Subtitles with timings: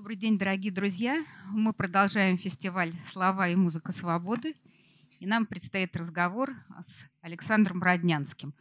[0.00, 1.22] Добрый день, дорогие друзья.
[1.50, 4.54] Мы продолжаем фестиваль «Слова и музыка свободы».
[5.18, 8.54] И нам предстоит разговор с Александром Роднянским.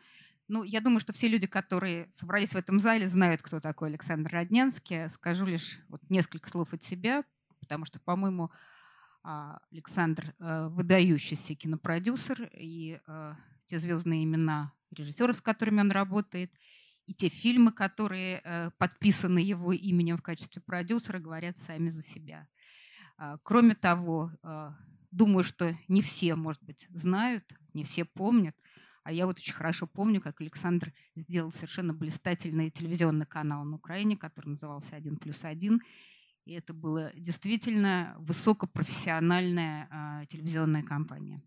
[0.50, 4.34] Ну, я думаю, что все люди, которые собрались в этом зале, знают, кто такой Александр
[4.34, 5.10] Роднянский.
[5.10, 7.24] Скажу лишь вот несколько слов от себя,
[7.62, 8.52] потому что, по-моему,
[9.24, 13.34] а, Александр э, выдающийся кинопродюсер, и э,
[13.64, 16.52] те звездные имена режиссеров, с которыми он работает–
[17.10, 22.48] и те фильмы, которые э, подписаны его именем в качестве продюсера, говорят сами за себя.
[23.18, 24.76] А, кроме того, а,
[25.10, 28.56] думаю, что не все, может быть, знают, не все помнят,
[29.04, 34.16] а я вот очень хорошо помню, как Александр сделал совершенно блистательный телевизионный канал на Украине,
[34.16, 35.82] который назывался «Один плюс один».
[36.46, 41.42] И это была действительно высокопрофессиональная а, телевизионная компания.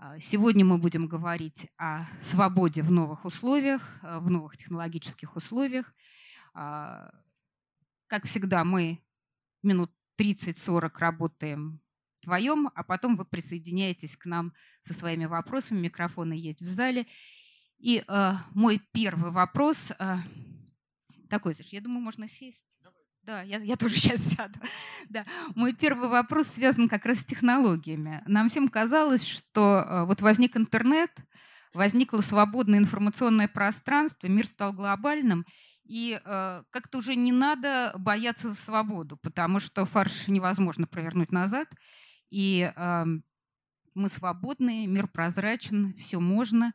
[0.00, 5.92] А, сегодня мы будем говорить о свободе в новых условиях, э, в новых технологических условиях.
[6.54, 7.10] А,
[8.06, 9.02] как всегда, мы
[9.64, 11.80] минут 30-40 работаем
[12.22, 15.80] вдвоем, а потом вы присоединяетесь к нам со своими вопросами.
[15.80, 17.04] Микрофоны есть в зале.
[17.78, 20.16] И э, мой первый вопрос э,
[21.28, 22.78] такой, я думаю, можно сесть.
[23.28, 24.58] Да, я, я тоже сейчас сяду.
[25.10, 25.26] Да.
[25.54, 28.22] Мой первый вопрос связан как раз с технологиями.
[28.26, 31.10] Нам всем казалось, что э, вот возник интернет,
[31.74, 35.44] возникло свободное информационное пространство, мир стал глобальным,
[35.84, 41.68] и э, как-то уже не надо бояться за свободу, потому что фарш невозможно провернуть назад,
[42.30, 43.04] и э,
[43.92, 46.72] мы свободны, мир прозрачен, все можно.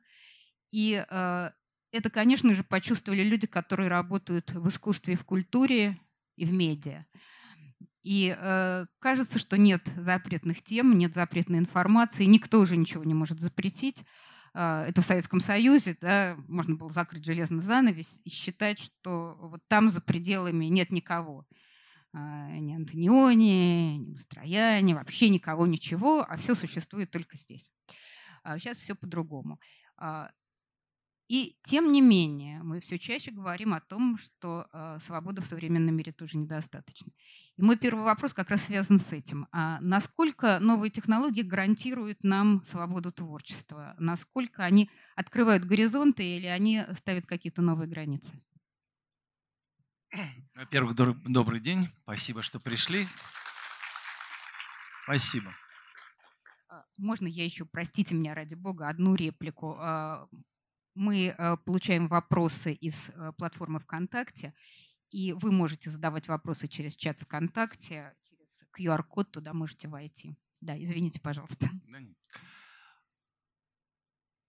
[0.71, 1.49] И э,
[1.91, 5.99] это, конечно же, почувствовали люди, которые работают в искусстве и в культуре,
[6.35, 7.03] и в медиа.
[8.03, 13.39] И э, кажется, что нет запретных тем, нет запретной информации, никто уже ничего не может
[13.39, 14.03] запретить.
[14.53, 19.61] Э, это в Советском Союзе, да, можно было закрыть железный занавес и считать, что вот
[19.69, 21.45] там за пределами нет никого.
[22.13, 27.71] Э, ни Антониони, ни Мастрояни, вообще никого, ничего, а все существует только здесь.
[28.43, 29.59] А сейчас все по-другому.
[31.23, 35.45] А, и тем не менее, мы все чаще говорим о том, что э, свободы в
[35.45, 37.11] современном мире тоже недостаточно.
[37.57, 39.47] И мой первый вопрос как раз связан с этим.
[39.51, 43.95] А насколько новые технологии гарантируют нам свободу творчества?
[43.97, 48.33] Насколько они открывают горизонты или они ставят какие-то новые границы?
[50.53, 51.89] Во-первых, добрый день.
[52.03, 53.07] Спасибо, что пришли.
[55.05, 55.51] Спасибо.
[56.69, 59.77] А, можно я еще, простите меня ради бога, одну реплику?
[60.95, 64.53] Мы э, получаем вопросы из э, платформы ВКонтакте,
[65.09, 70.37] и вы можете задавать вопросы через чат ВКонтакте, через QR-код туда можете войти.
[70.61, 71.69] Да, извините, пожалуйста.
[71.87, 71.99] Да.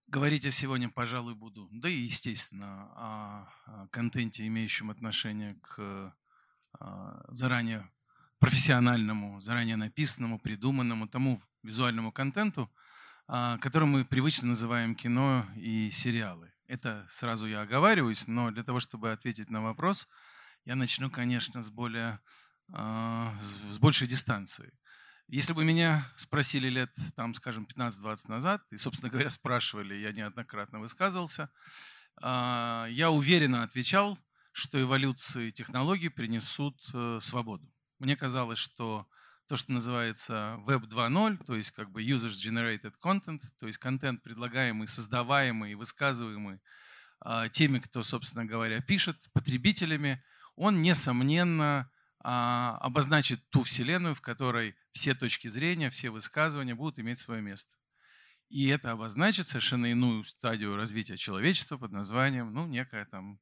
[0.06, 6.14] Говорить я сегодня, пожалуй, буду, да и, естественно, о контенте, имеющем отношение к
[6.78, 7.90] а, заранее
[8.38, 12.70] профессиональному, заранее написанному, придуманному тому визуальному контенту,
[13.26, 16.52] а, который мы привычно называем кино и сериалы.
[16.66, 20.08] Это сразу я оговариваюсь, но для того, чтобы ответить на вопрос,
[20.64, 22.20] я начну, конечно, с, более,
[22.72, 24.72] а, с большей дистанции.
[25.28, 30.80] Если бы меня спросили лет, там, скажем, 15-20 назад, и, собственно говоря, спрашивали, я неоднократно
[30.80, 31.50] высказывался,
[32.20, 34.18] а, я уверенно отвечал,
[34.52, 37.68] что эволюции технологий принесут э, свободу.
[37.98, 39.08] Мне казалось, что
[39.46, 44.88] то, что называется Web 2.0, то есть как бы Users-Generated Content, то есть контент, предлагаемый,
[44.88, 46.60] создаваемый высказываемый
[47.20, 50.22] а, теми, кто, собственно говоря, пишет, потребителями,
[50.56, 51.90] он, несомненно,
[52.20, 57.76] а, обозначит ту вселенную, в которой все точки зрения, все высказывания будут иметь свое место.
[58.48, 63.40] И это обозначит совершенно иную стадию развития человечества под названием, ну, некая там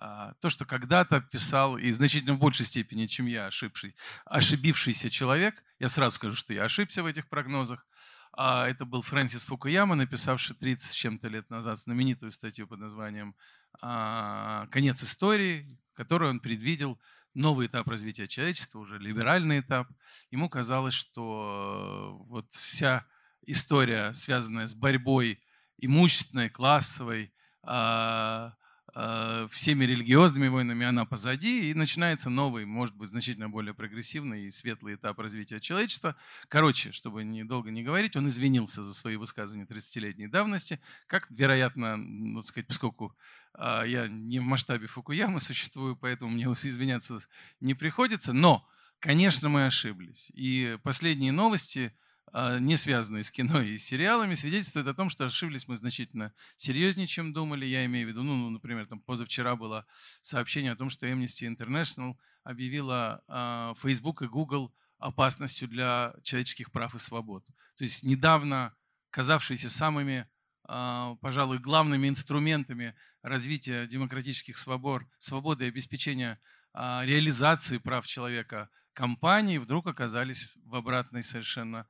[0.00, 3.94] то, что когда-то писал и значительно в большей степени, чем я, ошибший,
[4.24, 7.86] ошибившийся человек, я сразу скажу, что я ошибся в этих прогнозах,
[8.32, 13.36] а это был Фрэнсис Фукуяма, написавший 30 с чем-то лет назад знаменитую статью под названием
[13.80, 17.00] а, «Конец истории», которую он предвидел.
[17.34, 19.88] Новый этап развития человечества, уже либеральный этап.
[20.30, 23.06] Ему казалось, что вот вся
[23.44, 25.42] история, связанная с борьбой
[25.78, 27.32] имущественной, классовой,
[27.66, 28.50] Э,
[28.94, 34.94] всеми религиозными войнами она позади, и начинается новый, может быть, значительно более прогрессивный и светлый
[34.94, 36.14] этап развития человечества.
[36.46, 42.40] Короче, чтобы недолго не говорить, он извинился за свои высказывания 30-летней давности, как, вероятно, ну,
[42.42, 43.16] сказать, поскольку
[43.54, 47.18] а, я не в масштабе Фукуямы существую, поэтому мне извиняться
[47.60, 48.68] не приходится, но,
[49.00, 50.30] конечно, мы ошиблись.
[50.34, 51.92] И последние новости
[52.32, 57.32] не связанные с кино и сериалами, свидетельствуют о том, что ошиблись мы значительно серьезнее, чем
[57.32, 57.64] думали.
[57.66, 59.86] Я имею в виду, ну, например, там позавчера было
[60.20, 66.94] сообщение о том, что Amnesty International объявила э, Facebook и Google опасностью для человеческих прав
[66.94, 67.44] и свобод.
[67.76, 68.74] То есть недавно
[69.10, 70.28] казавшиеся самыми,
[70.68, 76.40] э, пожалуй, главными инструментами развития демократических свобод, свободы и обеспечения
[76.74, 81.86] э, реализации прав человека компании вдруг оказались в обратной совершенно а,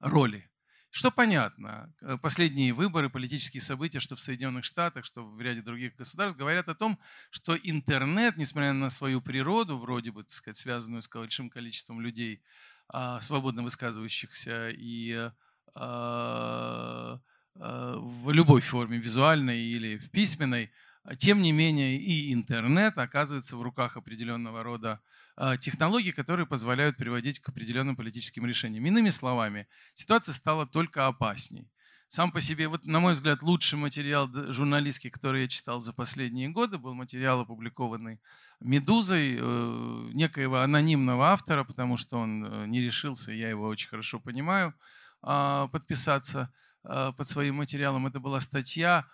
[0.00, 0.48] роли.
[0.90, 5.94] Что понятно, э, последние выборы, политические события, что в Соединенных Штатах, что в ряде других
[5.96, 6.98] государств, говорят о том,
[7.30, 12.42] что интернет, несмотря на свою природу, вроде бы, так сказать, связанную с большим количеством людей,
[12.88, 15.30] а, свободно высказывающихся и
[15.74, 17.20] а,
[17.54, 20.70] в любой форме, визуальной или в письменной,
[21.18, 25.00] тем не менее и интернет оказывается в руках определенного рода
[25.40, 28.84] а, технологий, которые позволяют приводить к определенным политическим решениям.
[28.84, 31.70] Иными словами, ситуация стала только опасней.
[32.08, 36.48] Сам по себе, вот, на мой взгляд, лучший материал журналистский, который я читал за последние
[36.48, 38.18] годы, был материал, опубликованный
[38.58, 44.18] «Медузой», э, некоего анонимного автора, потому что он э, не решился, я его очень хорошо
[44.18, 44.74] понимаю,
[45.22, 46.52] э, подписаться
[46.82, 48.08] э, под своим материалом.
[48.08, 49.06] Это была статья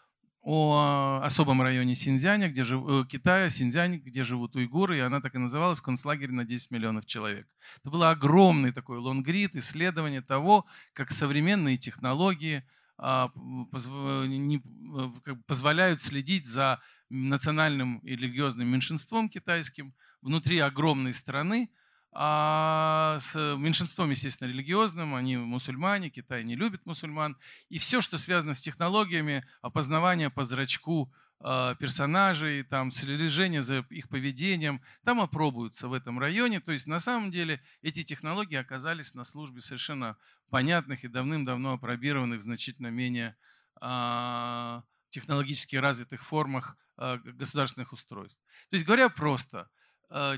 [0.44, 5.35] о особом районе Синьцзяня, где жив, э, Китая, Синьцзянь, где живут уйгуры, и она так
[5.35, 7.49] и называлась «Концлагерь на 10 миллионов человек».
[7.81, 12.62] Это был огромный такой лонгрид, исследование того, как современные технологии
[12.99, 13.31] а,
[13.73, 21.70] э, позволяют следить за национальным и религиозным меньшинством китайским внутри огромной страны,
[22.16, 27.37] а с меньшинством, естественно, религиозным, они мусульмане, Китай не любит мусульман.
[27.70, 34.08] И все, что связано с технологиями, опознавания по зрачку э, персонажей, там, слежение за их
[34.08, 36.61] поведением, там опробуются в этом районе.
[36.61, 40.16] То есть на самом деле эти технологии оказались на службе совершенно
[40.50, 43.37] понятных и давным-давно опробированных значительно менее
[43.81, 48.40] э, технологически развитых формах э, государственных устройств.
[48.70, 49.84] То есть говоря просто– Э,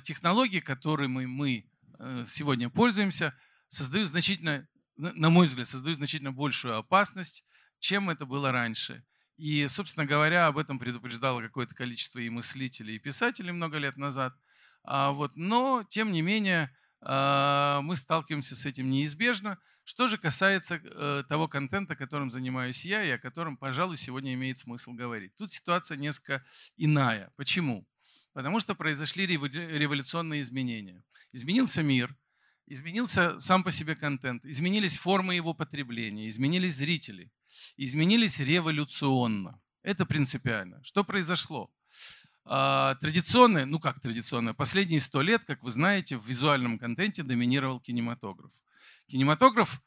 [0.03, 1.69] технологии, которыми мы
[1.99, 3.35] э, сегодня пользуемся,
[3.69, 4.67] создают значительно,
[4.97, 7.45] на мой взгляд, создают значительно большую опасность,
[7.79, 9.05] чем это было раньше.
[9.37, 14.35] И, собственно говоря, об этом предупреждало какое-то количество и мыслителей, и писателей много лет назад.
[14.83, 19.59] А вот, но, тем не менее, э, мы сталкиваемся с этим неизбежно.
[19.85, 20.81] Что же касается
[21.29, 25.37] того контента, которым занимаюсь я, и о котором, пожалуй, сегодня имеет смысл говорить.
[25.37, 26.45] Тут ситуация несколько
[26.77, 27.31] иная.
[27.37, 27.87] Почему?
[28.37, 31.03] Потому что произошли революционные изменения.
[31.33, 32.15] Изменился мир,
[32.67, 37.33] изменился сам по себе контент, изменились формы его потребления, изменились зрители,
[37.79, 39.59] изменились революционно.
[39.83, 40.85] Это принципиально.
[40.85, 41.71] Что произошло?
[42.45, 47.81] А, традиционное, ну как традиционное, последние сто лет, как вы знаете, в визуальном контенте доминировал
[47.81, 48.53] кинематограф.
[49.07, 49.81] Кинематограф,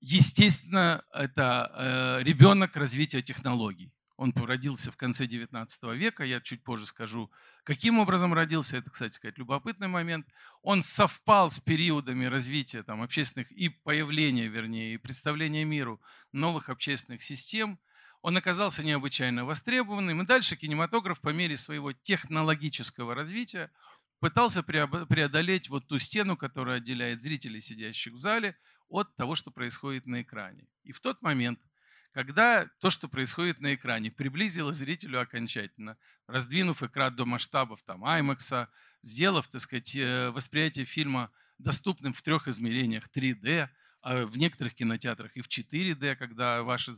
[0.00, 3.92] естественно, это э, ребенок развития технологий.
[4.16, 7.30] Он родился в конце 19 века, я чуть позже скажу,
[7.64, 10.26] каким образом родился, это, кстати сказать, любопытный момент.
[10.62, 16.00] Он совпал с периодами развития там, общественных и появления, вернее, и представления миру
[16.32, 17.80] новых общественных систем.
[18.22, 23.72] Он оказался необычайно востребованным, и дальше кинематограф по мере своего технологического развития
[24.20, 28.56] пытался преодолеть вот ту стену, которая отделяет зрителей, сидящих в зале,
[28.88, 30.68] от того, что происходит на экране.
[30.84, 31.58] И в тот момент–
[32.14, 38.68] когда то, что происходит на экране, приблизило зрителю окончательно, раздвинув экран до масштабов там, IMAX,
[39.02, 43.68] сделав так сказать, э, восприятие фильма доступным в трех измерениях 3D,
[44.00, 46.92] а в некоторых кинотеатрах и в 4D, когда ваши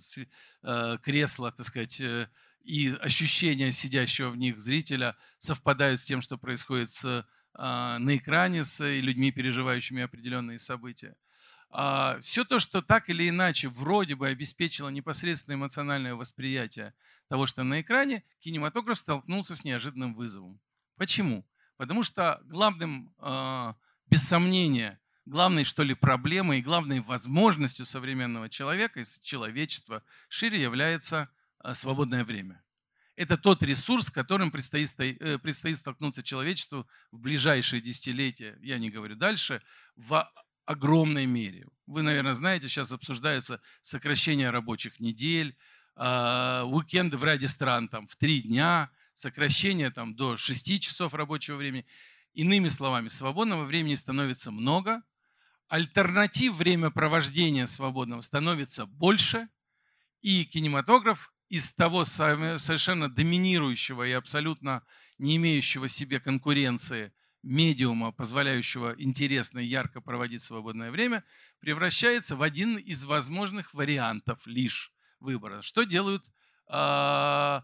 [0.62, 2.29] э, кресла, так сказать, э,
[2.62, 8.85] и ощущения сидящего в них зрителя совпадают с тем, что происходит с, на экране с
[8.85, 11.14] людьми, переживающими определенные события.
[11.70, 16.94] А, все то, что так или иначе вроде бы обеспечило непосредственное эмоциональное восприятие
[17.28, 20.61] того, что на экране, кинематограф столкнулся с неожиданным вызовом.
[20.96, 21.44] Почему?
[21.76, 29.00] Потому что главным, а, без сомнения, главной, что ли, проблемой и главной возможностью современного человека
[29.00, 32.62] и человечества шире является а, свободное время.
[33.16, 38.90] Это тот ресурс, с которым предстоит, э, предстоит столкнуться человечеству в ближайшие десятилетия, я не
[38.90, 39.62] говорю дальше,
[39.96, 40.30] в
[40.66, 41.66] огромной мере.
[41.87, 45.56] Вы, наверное, знаете, сейчас обсуждается сокращение рабочих недель,
[45.96, 51.56] э, уикенды в ряде стран там, в три дня, сокращение там, до 6 часов рабочего
[51.56, 51.87] времени.
[52.35, 55.02] Иными словами, свободного времени становится много,
[55.68, 59.49] альтернатив времяпровождения свободного становится больше,
[60.20, 64.85] и кинематограф из того совершенно доминирующего и абсолютно
[65.18, 67.12] не имеющего себе конкуренции
[67.43, 71.25] медиума, позволяющего интересно и ярко проводить свободное время,
[71.61, 75.62] превращается в один из возможных вариантов лишь выбора.
[75.62, 76.31] Что делают
[76.69, 77.61] э,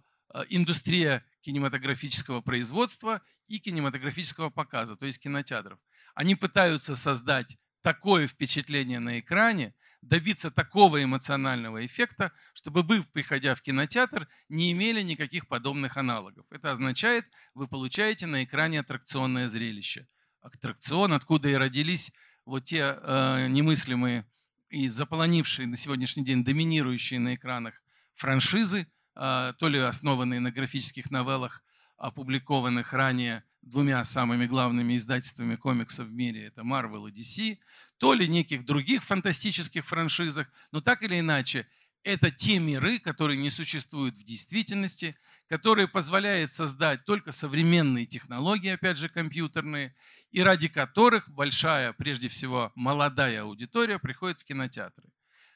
[0.49, 5.79] индустрия кинематографического производства и кинематографического показа, то есть кинотеатров?
[6.15, 13.63] Они пытаются создать такое впечатление на экране, добиться такого эмоционального эффекта, чтобы вы, приходя в
[13.63, 16.45] кинотеатр, не имели никаких подобных аналогов.
[16.51, 20.07] Это означает, вы получаете на экране аттракционное зрелище.
[20.41, 22.13] Аттракцион, откуда и родились
[22.45, 24.27] вот те э, немыслимые
[24.69, 27.75] и заполонившие на сегодняшний день доминирующие на экранах
[28.15, 31.63] франшизы, э, то ли основанные на графических новеллах,
[31.97, 37.59] опубликованных ранее двумя самыми главными издательствами комиксов в мире, это Marvel и DC,
[38.03, 41.69] то ли неких других фантастических франшизах, но так или иначе,
[42.03, 45.17] это те миры, которые не существуют в действительности,
[45.47, 49.95] которые позволяют создать только современные технологии, опять же, компьютерные,
[50.33, 55.09] и ради которых большая, прежде всего, молодая аудитория приходит в кинотеатры.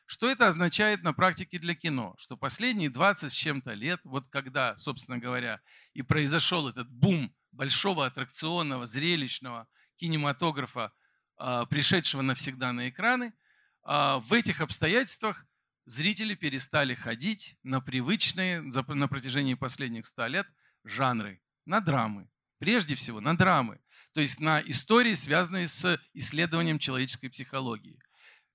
[0.04, 2.14] Что это означает на практике для кино?
[2.16, 5.60] Что последние 20 с чем-то лет, вот когда, собственно говоря,
[5.94, 10.92] и произошел этот бум большого аттракционного, зрелищного кинематографа,
[11.66, 13.32] пришедшего навсегда на экраны,
[13.82, 15.46] а, в этих обстоятельствах
[15.84, 20.46] зрители перестали ходить на привычные на протяжении последних 100 лет
[20.84, 22.28] жанры, на драмы.
[22.58, 23.80] Прежде всего, на драмы.
[24.12, 28.00] То есть на истории, связанные с исследованием человеческой психологии.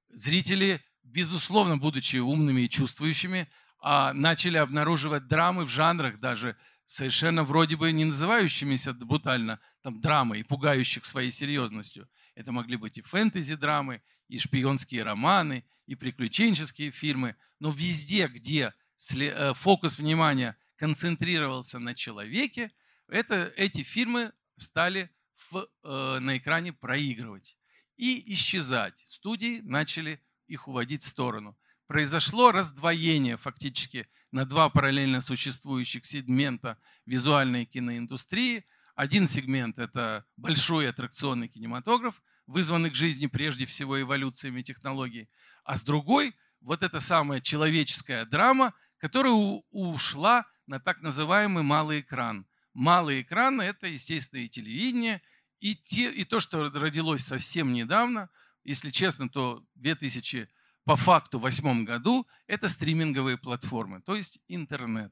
[0.10, 7.78] Зрители безусловно, будучи умными и чувствующими, а начали обнаруживать драмы в жанрах даже совершенно вроде
[7.78, 12.10] бы не называющимися брутально там драмой и пугающих своей серьезностью.
[12.36, 17.36] Это могли быть и фэнтези-драмы, и шпионские романы, и приключенческие фильмы.
[17.60, 18.74] Но везде, где
[19.14, 22.72] э, фокус внимания концентрировался на человеке,
[23.08, 25.10] это, эти фильмы стали
[25.52, 27.58] в, э, на экране проигрывать
[27.98, 28.98] и исчезать.
[29.00, 31.58] Студии начали их уводить в сторону.
[31.88, 38.66] Произошло раздвоение фактически на два параллельно существующих сегмента визуальной киноиндустрии.
[39.01, 45.27] Один сегмент– это большой аттракционный кинематограф, вызванный к жизни прежде всего эволюциями технологий.
[45.63, 49.34] А с другой– вот эта самая человеческая драма, которая
[49.72, 52.46] ушла на так называемый малый экран.
[52.75, 55.24] Малый экран– это, естественно, и телевидение,
[55.60, 58.29] и, те, и то, что родилось совсем недавно–
[58.63, 60.48] если честно, то 2000
[60.84, 65.12] по факту восьмом году это стриминговые платформы, то есть интернет.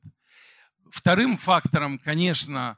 [0.92, 2.78] Вторым фактором, конечно,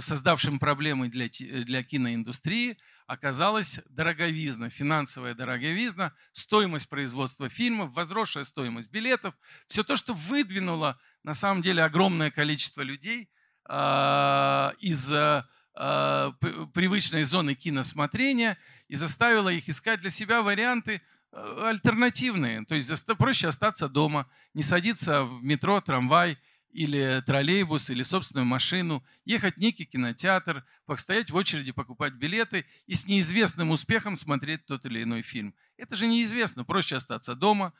[0.00, 9.34] создавшим проблемы для, для киноиндустрии, оказалась дороговизна, финансовая дороговизна, стоимость производства фильмов, возросшая стоимость билетов,
[9.66, 13.28] все то, что выдвинуло на самом деле огромное количество людей
[13.68, 15.42] э, из э,
[15.74, 21.02] привычной зоны киносмотрения и заставила их искать для себя варианты
[21.32, 22.64] э, альтернативные.
[22.64, 26.38] То есть проще остаться дома, не садиться в метро, трамвай
[26.72, 32.94] или троллейбус, или собственную машину, ехать в некий кинотеатр, постоять в очереди, покупать билеты и
[32.94, 35.54] с неизвестным успехом смотреть тот или иной фильм.
[35.76, 36.64] Это же неизвестно.
[36.64, 37.72] Проще остаться дома,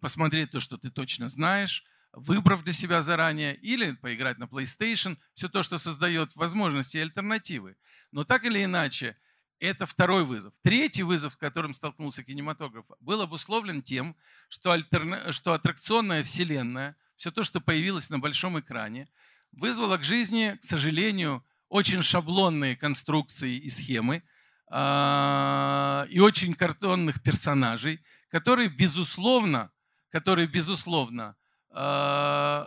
[0.00, 5.48] посмотреть то, что ты точно знаешь, выбрав для себя заранее, или поиграть на PlayStation, все
[5.48, 7.76] то, что создает возможности и альтернативы.
[8.12, 9.16] Но так или иначе,
[9.60, 10.54] это второй вызов.
[10.62, 14.16] Третий вызов, с которым столкнулся кинематограф, был обусловлен тем,
[14.48, 15.32] что, альтерна...
[15.32, 19.08] что аттракционная вселенная, все то, что появилось на большом экране,
[19.52, 24.22] вызвало к жизни, к сожалению, очень шаблонные конструкции и схемы
[24.70, 29.70] э, и очень картонных персонажей, которые, безусловно,
[30.10, 31.36] которые, безусловно,
[31.70, 32.64] э,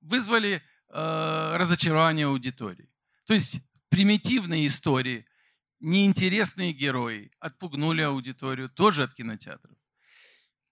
[0.00, 2.88] вызвали э, разочарование аудитории.
[3.26, 5.26] То есть примитивные истории–
[5.80, 9.77] неинтересные герои отпугнули аудиторию тоже от кинотеатров.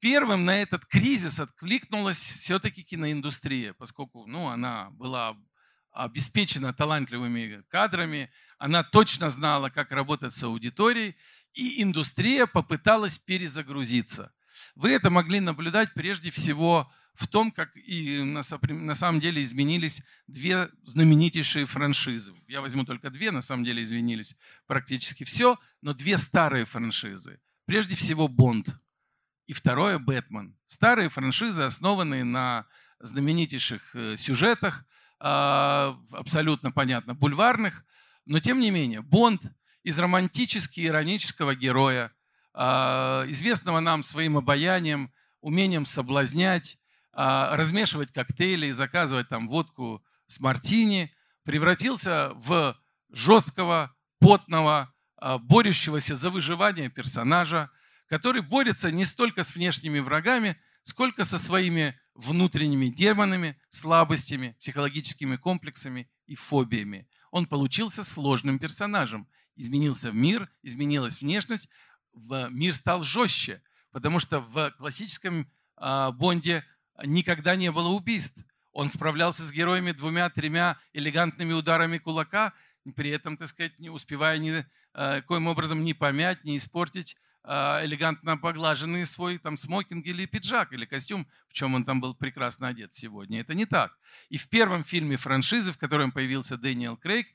[0.00, 5.36] Первым на этот кризис откликнулась все-таки киноиндустрия, поскольку ну, она была
[5.92, 11.16] обеспечена талантливыми кадрами, она точно знала, как работать с аудиторией,
[11.54, 14.32] и индустрия попыталась перезагрузиться.
[14.74, 20.68] Вы это могли наблюдать прежде всего в том, как и на, самом деле изменились две
[20.82, 22.34] знаменитейшие франшизы.
[22.46, 24.36] Я возьму только две, на самом деле изменились
[24.66, 27.40] практически все, но две старые франшизы.
[27.64, 28.68] Прежде всего Бонд
[29.46, 30.56] и второе Бэтмен.
[30.64, 32.66] Старые франшизы, основанные на
[33.00, 34.84] знаменитейших э, сюжетах,
[35.18, 37.84] а, абсолютно понятно, бульварных,
[38.26, 39.42] но тем не менее Бонд
[39.82, 42.12] из романтически иронического героя,
[42.52, 46.78] а, известного нам своим обаянием, умением соблазнять,
[47.12, 52.76] а, размешивать коктейли и заказывать там водку с мартини, превратился в
[53.10, 54.92] жесткого потного,
[55.40, 57.70] борющегося за выживание персонажа,
[58.06, 66.08] который борется не столько с внешними врагами, сколько со своими внутренними демонами, слабостями, психологическими комплексами
[66.26, 67.08] и фобиями.
[67.30, 69.28] Он получился сложным персонажем.
[69.56, 71.68] Изменился мир, изменилась внешность,
[72.12, 76.64] в мир стал жестче, потому что в классическом э, Бонде
[77.04, 78.38] никогда не было убийств.
[78.72, 82.52] Он справлялся с героями двумя-тремя элегантными ударами кулака,
[82.94, 88.36] при этом, так сказать, не успевая ни, э, коим образом не помять, не испортить элегантно
[88.36, 92.92] поглаженный свой там смокинг или пиджак, или костюм, в чем он там был прекрасно одет
[92.92, 93.40] сегодня.
[93.40, 93.96] Это не так.
[94.28, 97.28] И в первом фильме франшизы, в котором появился Дэниел Крейг,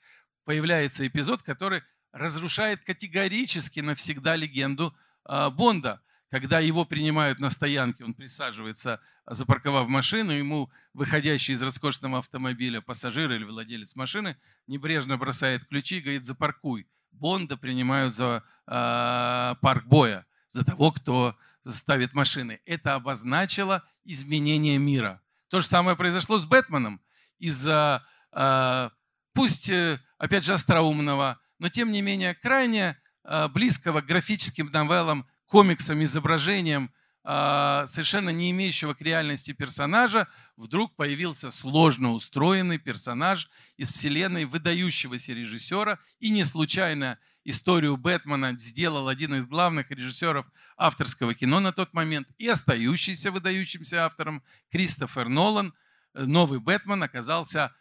[0.43, 4.93] появляется эпизод, который разрушает категорически навсегда легенду
[5.29, 6.01] э, Бонда
[6.31, 13.29] когда его принимают на стоянке, он присаживается, запарковав машину, ему выходящий из роскошного автомобиля пассажир
[13.33, 16.87] или владелец машины небрежно бросает ключи и говорит «запаркуй».
[17.11, 22.59] Бонда принимают за э, парк боя, за того, кто ставит машины.
[22.65, 25.21] Это обозначило изменение мира.
[25.49, 27.01] То же самое произошло с Бэтменом.
[27.39, 28.89] Из-за, э,
[29.33, 29.71] пусть,
[30.17, 36.85] опять же, остроумного, но тем не менее крайне э, близкого к графическим новеллам комиксом, изображением
[36.85, 45.33] а, совершенно не имеющего к реальности персонажа, вдруг появился сложно устроенный персонаж из вселенной выдающегося
[45.33, 45.99] режиссера.
[46.19, 50.47] И не случайно историю Бэтмена сделал один из главных режиссеров
[50.77, 55.75] авторского кино на тот момент и остающийся выдающимся автором Кристофер Нолан.
[56.13, 57.73] Новый Бэтмен оказался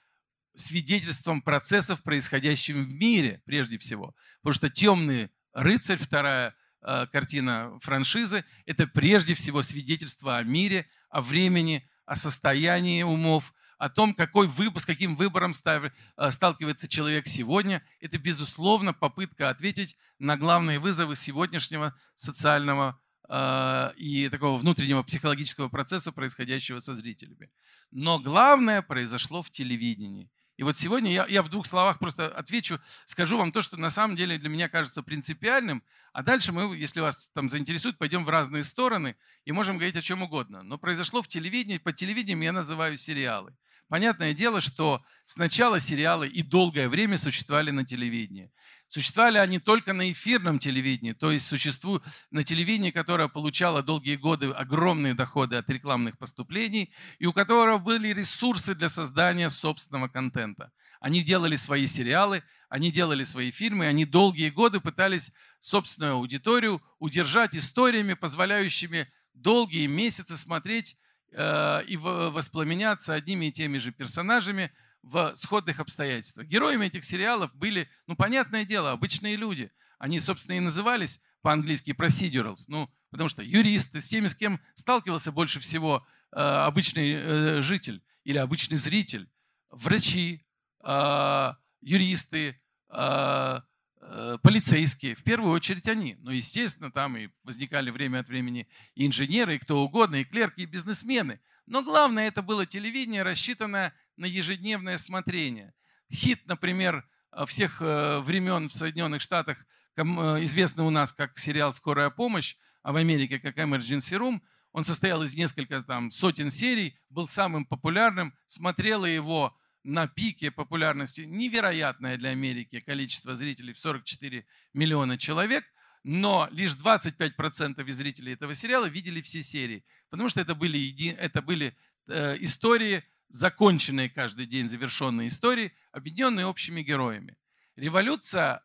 [0.55, 4.15] свидетельством процессов, происходящих в мире прежде всего.
[4.43, 11.21] Потому что «Темный рыцарь», вторая Э, картина франшизы, это прежде всего свидетельство о мире, о
[11.21, 17.83] времени, о состоянии умов, о том, какой выбор, с каким выбором э, сталкивается человек сегодня.
[17.99, 26.13] Это, безусловно, попытка ответить на главные вызовы сегодняшнего социального э, и такого внутреннего психологического процесса,
[26.13, 27.51] происходящего со зрителями.
[27.91, 30.31] Но главное произошло в телевидении.
[30.61, 33.89] И вот сегодня я, я в двух словах просто отвечу, скажу вам то, что на
[33.89, 38.29] самом деле для меня кажется принципиальным, а дальше мы, если вас там заинтересует, пойдем в
[38.29, 40.63] разные стороны и можем говорить о чем угодно.
[40.63, 43.57] Но произошло в телевидении, по телевидению я называю сериалы.
[43.89, 48.53] Понятное дело, что сначала сериалы и долгое время существовали на телевидении.
[48.91, 54.51] Существовали они только на эфирном телевидении, то есть существует на телевидении, которое получало долгие годы
[54.51, 60.73] огромные доходы от рекламных поступлений, и у которого были ресурсы для создания собственного контента.
[60.99, 67.55] Они делали свои сериалы, они делали свои фильмы, они долгие годы пытались собственную аудиторию удержать
[67.55, 70.97] историями, позволяющими долгие месяцы смотреть
[71.31, 76.47] э, и воспламеняться одними и теми же персонажами, в сходных обстоятельствах.
[76.47, 79.71] Героями этих сериалов были, ну, понятное дело, обычные люди.
[79.99, 85.33] Они, собственно, и назывались по-английски procedurals, ну, потому что юристы, с теми, с кем сталкивался
[85.33, 89.29] больше всего э, обычный э, житель или обычный зритель,
[89.71, 90.47] врачи,
[90.85, 92.61] э, юристы,
[92.91, 93.61] э,
[94.03, 96.17] э, полицейские, в первую очередь они.
[96.21, 100.63] Но, естественно, там и возникали время от времени и инженеры, и кто угодно, и клерки,
[100.63, 101.41] и бизнесмены.
[101.67, 105.73] Но главное, это было телевидение, рассчитанное на ежедневное смотрение.
[106.13, 109.65] Хит, например, э, всех э, времен в Соединенных Штатах,
[109.97, 110.03] э,
[110.45, 114.41] известный у нас как сериал «Скорая помощь», а в Америке как «Emergency Room»,
[114.73, 121.23] он состоял из нескольких там, сотен серий, был самым популярным, смотрело его на пике популярности
[121.23, 125.65] невероятное для Америки количество зрителей в 44 миллиона человек,
[126.05, 131.41] но лишь 25% из зрителей этого сериала видели все серии, потому что это были, это
[131.41, 131.75] были
[132.09, 137.37] э, истории законченные каждый день завершенные истории, объединенные общими героями.
[137.77, 138.63] Революция,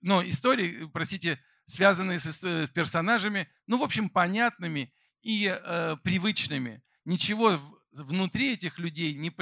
[0.00, 6.82] но истории, простите, связанные с персонажами, ну, в общем, понятными и э, привычными.
[7.04, 7.58] Ничего
[7.92, 9.34] внутри этих людей не,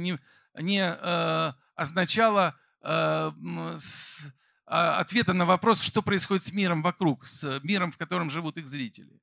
[0.00, 0.18] не,
[0.58, 3.32] не э, означало э,
[3.76, 4.32] с,
[4.66, 8.66] а, ответа на вопрос, что происходит с миром вокруг, с миром, в котором живут их
[8.66, 9.20] зрители.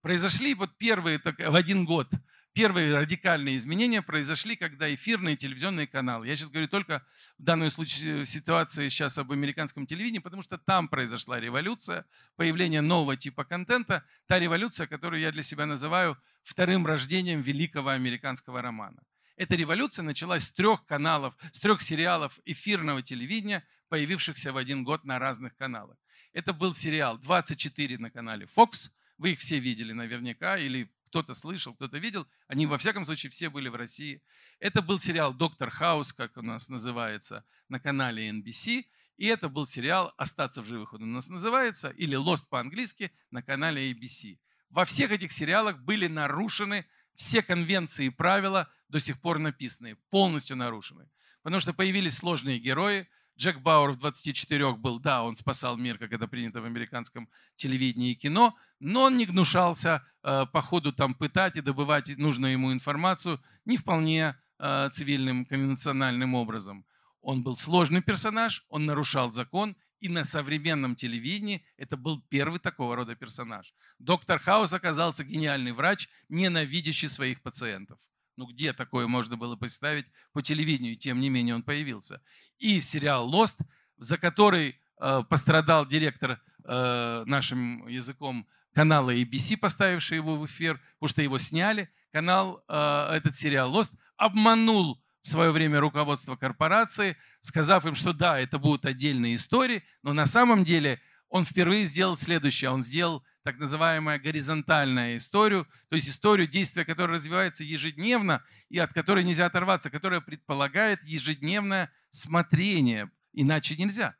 [0.00, 2.08] Произошли вот первые так, в один год
[2.54, 7.04] Первые радикальные изменения произошли, когда эфирные телевизионные каналы, я сейчас говорю только
[7.36, 12.80] в данной случае э, ситуации сейчас об американском телевидении, потому что там произошла революция, появление
[12.80, 19.02] нового типа контента, та революция, которую я для себя называю вторым рождением великого американского романа.
[19.36, 25.04] Эта революция началась с трех каналов, с трех сериалов эфирного телевидения, появившихся в один год
[25.04, 25.96] на разных каналах.
[26.32, 31.72] Это был сериал 24 на канале Fox, вы их все видели наверняка, или кто-то слышал,
[31.74, 32.26] кто-то видел.
[32.48, 34.20] Они, во всяком случае, все были в России.
[34.58, 38.84] Это был сериал «Доктор Хаус», как у нас называется, на канале NBC.
[39.16, 43.44] И это был сериал «Остаться в живых» он у нас называется, или «Lost» по-английски на
[43.44, 44.40] канале ABC.
[44.70, 50.56] Во всех этих сериалах были нарушены все конвенции и правила, до сих пор написанные, полностью
[50.56, 51.08] нарушены.
[51.44, 53.06] Потому что появились сложные герои.
[53.36, 58.12] Джек Бауэр в 24 был, да, он спасал мир, как это принято в американском телевидении
[58.12, 62.72] и кино, но он не гнушался э, по ходу там пытать и добывать нужную ему
[62.72, 66.86] информацию не вполне э, цивильным, конвенциональным образом.
[67.20, 72.94] Он был сложный персонаж, он нарушал закон, и на современном телевидении это был первый такого
[72.94, 73.74] рода персонаж.
[73.98, 77.98] Доктор Хаус оказался гениальный врач, ненавидящий своих пациентов.
[78.36, 82.20] Ну где такое можно было представить по телевидению, и тем не менее он появился.
[82.58, 83.58] И сериал «Лост»,
[83.96, 91.08] за который э, пострадал директор э, нашим языком канала ABC, поставивший его в эфир, потому
[91.08, 91.88] что его сняли.
[92.12, 98.38] Канал, э, этот сериал «Лост» обманул в свое время руководство корпорации, сказав им, что да,
[98.38, 102.70] это будут отдельные истории, но на самом деле он впервые сделал следующее.
[102.70, 108.94] Он сделал так называемую горизонтальную историю, то есть историю, действия которой развивается ежедневно и от
[108.94, 114.16] которой нельзя оторваться, которая предполагает ежедневное смотрение, иначе нельзя.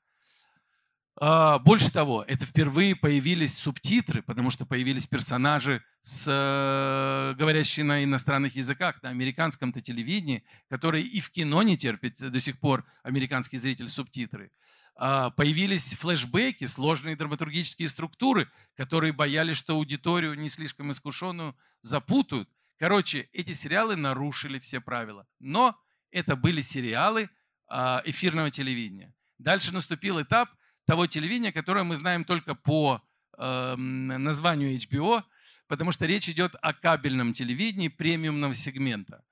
[1.16, 8.04] А, больше того, это впервые появились субтитры, потому что появились персонажи, с, э, говорящие на
[8.04, 13.56] иностранных языках, на американском-то телевидении, которые и в кино не терпят до сих пор американский
[13.56, 14.50] зритель субтитры.
[14.96, 22.48] А, появились флешбеки, сложные драматургические структуры, которые боялись, что аудиторию не слишком искушенную запутают.
[22.78, 25.26] Короче, эти сериалы нарушили все правила.
[25.38, 25.78] Но
[26.10, 27.30] это были сериалы
[27.66, 29.14] а, эфирного телевидения.
[29.38, 30.50] Дальше наступил этап–
[30.84, 33.02] того телевидения, которое мы знаем только по
[33.36, 35.22] э, названию HBO,
[35.66, 39.24] потому что речь идет о кабельном телевидении премиумного сегмента.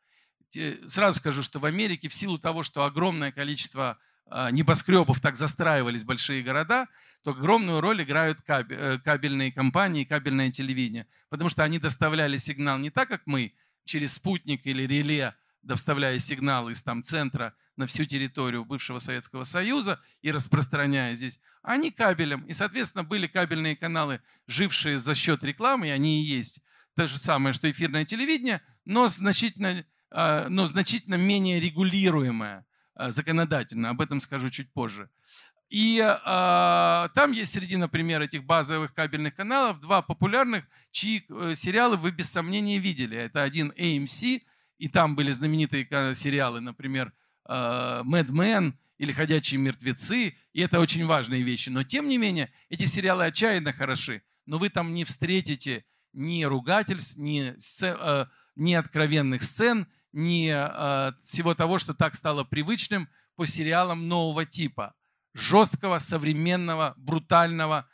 [0.86, 3.98] Сразу скажу, что в Америке в силу того, что огромное количество
[4.30, 6.88] небоскребов так застраивались большие города,
[7.22, 12.90] то огромную роль играют э, кабельные компании, кабельное телевидение, потому что они доставляли сигнал не
[12.90, 13.54] так, как мы,
[13.84, 20.00] через спутник или реле, доставляя сигнал из там центра на всю территорию бывшего Советского Союза
[20.20, 22.42] и распространяя здесь, они кабелем.
[22.42, 26.60] И, соответственно, были кабельные каналы, жившие за счет рекламы, и они и есть.
[26.94, 32.64] То же самое, что эфирное телевидение, но значительно, а, но значительно менее регулируемое а,
[32.96, 33.90] законодательно.
[33.90, 35.08] Об этом скажу чуть позже.
[35.72, 41.96] И э, там есть среди, например, этих базовых кабельных каналов два популярных, чьи э, сериалы
[41.96, 43.16] вы без сомнения видели.
[43.16, 44.42] Это один AMC,
[44.76, 47.14] и там были знаменитые сериалы, например,
[47.48, 48.02] э,
[48.98, 51.70] или «Ходячие мертвецы», и это очень важные вещи.
[51.70, 57.16] Но тем не менее, эти сериалы отчаянно хороши, но вы там не встретите ни ругательств,
[57.16, 58.26] ни, сцен, э,
[58.56, 64.94] ни откровенных сцен, ни э, всего того, что так стало привычным по сериалам нового типа.
[65.34, 67.88] Жесткого, современного, брутального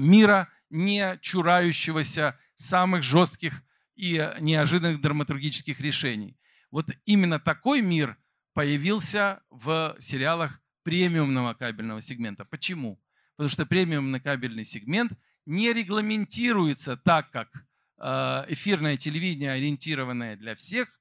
[0.00, 3.62] мира, не чурающегося самых жестких
[3.94, 6.36] и неожиданных драматургических решений.
[6.70, 8.16] Вот именно такой мир–
[8.54, 12.44] появился в сериалах премиумного кабельного сегмента.
[12.44, 13.00] Почему?
[13.36, 15.12] Потому что премиумный кабельный сегмент
[15.46, 17.48] не регламентируется так, как
[17.98, 20.99] э, эфирное телевидение, ориентированное для всех,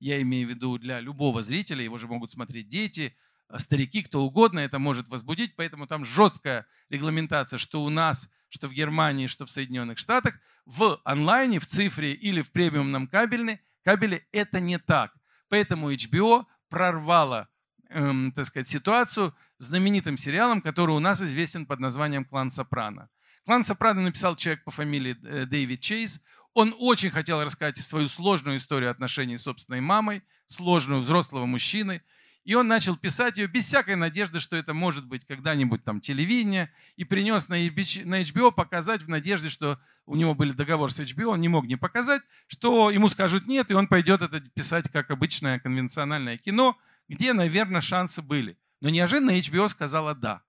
[0.00, 3.14] я имею в виду для любого зрителя, его же могут смотреть дети,
[3.48, 8.66] э, старики, кто угодно, это может возбудить, поэтому там жесткая регламентация, что у нас, что
[8.66, 10.34] в Германии, что в Соединенных Штатах,
[10.66, 15.12] в онлайне, в цифре или в премиумном кабельне, кабеле это не так.
[15.48, 17.48] Поэтому HBO прорвала,
[17.90, 23.08] эм, так сказать, ситуацию знаменитым сериалом, который у нас известен под названием «Клан Сопрано».
[23.44, 26.20] «Клан Сопрано» написал человек по фамилии э, Дэвид Чейз.
[26.54, 32.02] Он очень хотел рассказать свою сложную историю отношений с собственной мамой, сложную взрослого мужчины–
[32.44, 36.72] и он начал писать ее без всякой надежды, что это может быть когда-нибудь там телевидение.
[36.96, 41.40] И принес на HBO показать в надежде, что у него был договор с HBO, он
[41.40, 45.60] не мог не показать, что ему скажут нет, и он пойдет это писать как обычное
[45.60, 48.56] конвенциональное кино, где, наверное, шансы были.
[48.80, 50.42] Но неожиданно HBO сказала «да».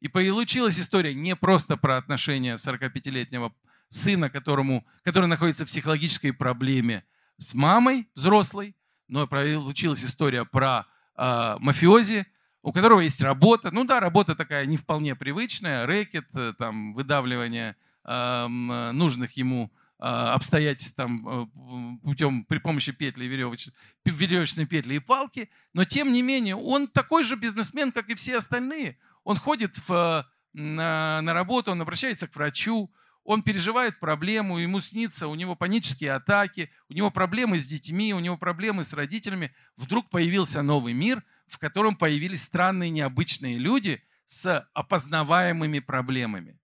[0.00, 3.54] И получилась история не просто про отношения 45-летнего
[3.88, 7.04] сына, которому, который находится в психологической проблеме
[7.38, 8.74] с мамой взрослой,
[9.08, 12.26] но получилась история про э, мафиози,
[12.62, 13.70] у которого есть работа.
[13.70, 20.02] Ну да, работа такая не вполне привычная, рэкет, э, там, выдавливание э, нужных ему э,
[20.04, 21.46] обстоятельств там, э,
[22.02, 25.48] путем при помощи петли, веревочной, веревочной петли и палки.
[25.74, 28.98] Но тем не менее, он такой же бизнесмен, как и все остальные.
[29.22, 32.90] Он ходит в, на, на работу, он обращается к врачу,
[33.26, 38.20] он переживает проблему, ему снится, у него панические атаки, у него проблемы с детьми, у
[38.20, 39.52] него проблемы с родителями.
[39.76, 46.58] Вдруг появился новый мир, в котором появились странные, необычные люди с опознаваемыми проблемами.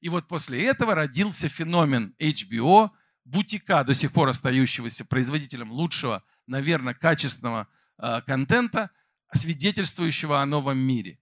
[0.00, 2.90] И вот после этого родился феномен HBO,
[3.24, 8.90] бутика, до сих пор остающегося производителем лучшего, наверное, качественного э, контента,
[9.32, 11.18] свидетельствующего о новом мире.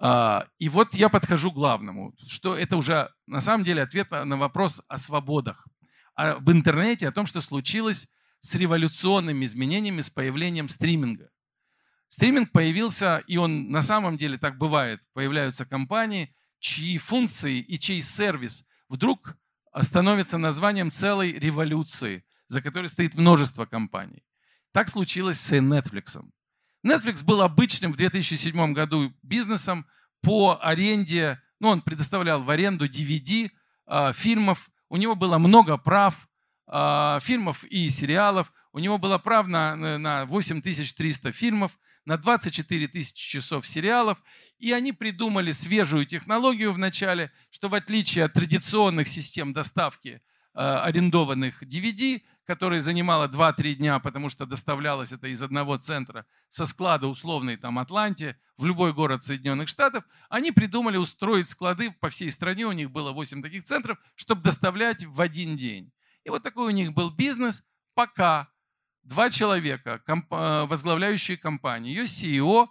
[0.00, 4.36] Э, и вот я подхожу к главному, что это уже на самом деле ответ на
[4.36, 5.66] вопрос о свободах,
[6.14, 8.08] об интернете, о том, что случилось
[8.40, 11.30] с революционными изменениями, с появлением стриминга.
[12.08, 18.02] Стриминг появился, и он на самом деле так бывает, появляются компании, чьи функции и чей
[18.02, 19.36] сервис вдруг
[19.80, 24.24] становится названием целой революции, за которой стоит множество компаний.
[24.72, 26.20] Так случилось с Netflix.
[26.86, 29.86] Netflix был обычным в 2007 году бизнесом
[30.22, 33.50] по аренде, ну, он предоставлял в аренду DVD,
[33.86, 36.28] э, фильмов, у него было много прав,
[36.72, 43.28] э, фильмов и сериалов, у него было прав на, на 8300 фильмов, на 24 тысячи
[43.28, 44.22] часов сериалов,
[44.58, 50.22] и они придумали свежую технологию в начале, что в отличие от традиционных систем доставки
[50.54, 56.64] э, арендованных DVD, которая занимала 2-3 дня, потому что доставлялось это из одного центра со
[56.64, 62.28] склада условной там Атланте в любой город Соединенных Штатов, они придумали устроить склады по всей
[62.32, 65.92] стране, у них было 8 таких центров, чтобы доставлять в один день.
[66.24, 67.62] И вот такой у них был бизнес,
[67.94, 68.48] пока
[69.04, 72.66] два человека, э, возглавляющие компанию, ее CEO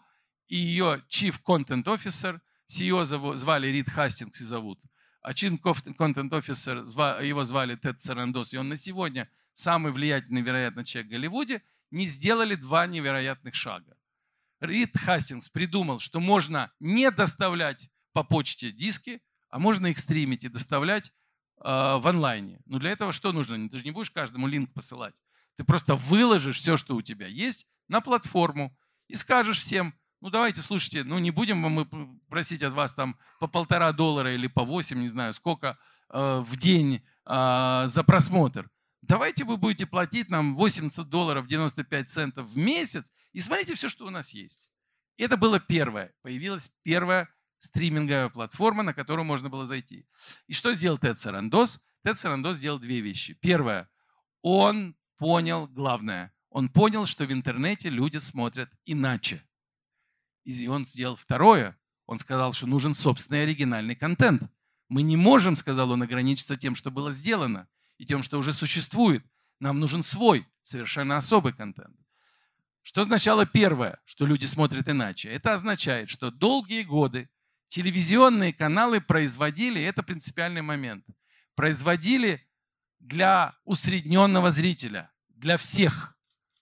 [0.50, 3.06] и ее Chief Content Officer, CEO
[3.38, 4.82] звали Рид Хастингс и зовут,
[5.22, 10.86] а Chief Content Officer, его звали Тед Сарандос, и он на сегодня самый влиятельный, вероятно,
[10.86, 13.98] человек в Голливуде, не сделали два невероятных шага.
[14.62, 20.50] Рид Хастингс придумал, что можно не доставлять по почте диски, а можно их стримить и
[20.50, 21.14] доставлять э,
[21.64, 22.60] в онлайне.
[22.66, 23.70] Но для этого что нужно?
[23.70, 25.22] Ты же не будешь каждому линк посылать.
[25.56, 30.62] Ты просто выложишь все, что у тебя есть, на платформу и скажешь всем, ну давайте,
[30.62, 31.86] слушайте, ну не будем мы
[32.30, 35.78] просить от вас там по полтора доллара или по восемь, не знаю, сколько
[36.10, 38.70] э, в день э, за просмотр.
[39.10, 44.06] Давайте вы будете платить нам 80 долларов 95 центов в месяц и смотрите все, что
[44.06, 44.70] у нас есть.
[45.18, 46.14] Это было первое.
[46.22, 50.08] Появилась первая стриминговая платформа, на которую можно было зайти.
[50.46, 51.84] И что сделал Тед Сарандос?
[52.04, 53.34] Тед Сарандос сделал две вещи.
[53.34, 53.90] Первое.
[54.44, 56.32] Он понял главное.
[56.52, 59.44] Он понял, что в интернете люди смотрят иначе.
[60.44, 61.80] И он сделал второе.
[62.06, 64.44] Он сказал, что нужен собственный оригинальный контент.
[64.88, 67.68] Мы не можем, сказал он, ограничиться тем, что было сделано,
[68.00, 69.24] и тем, что уже существует.
[69.60, 71.96] Нам нужен свой, совершенно особый контент.
[72.82, 75.30] Что означало первое, что люди смотрят иначе?
[75.30, 77.30] Это означает, что долгие годы
[77.68, 81.06] телевизионные каналы производили, это принципиальный момент,
[81.56, 82.44] производили
[83.00, 86.18] для усредненного зрителя, для всех.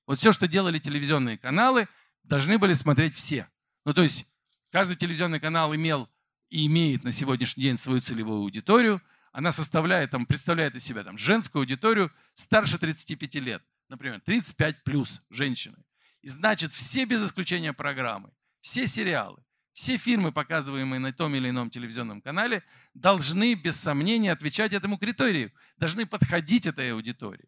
[0.06, 1.88] Вот все, что делали телевизионные каналы,
[2.24, 3.48] должны были смотреть все.
[3.86, 4.26] Ну, то есть
[4.72, 6.10] каждый телевизионный канал имел
[6.50, 9.02] и имеет на сегодняшний день свою целевую аудиторию.
[9.38, 13.64] Она составляет, там, представляет из себя там, женскую аудиторию старше 35 лет.
[13.88, 15.78] Например, 35 плюс женщины.
[16.24, 19.38] И значит, все без исключения программы, все сериалы,
[19.74, 22.64] все фильмы, показываемые на том или ином телевизионном канале,
[22.96, 27.48] должны без сомнения отвечать этому критерию, должны подходить этой аудитории.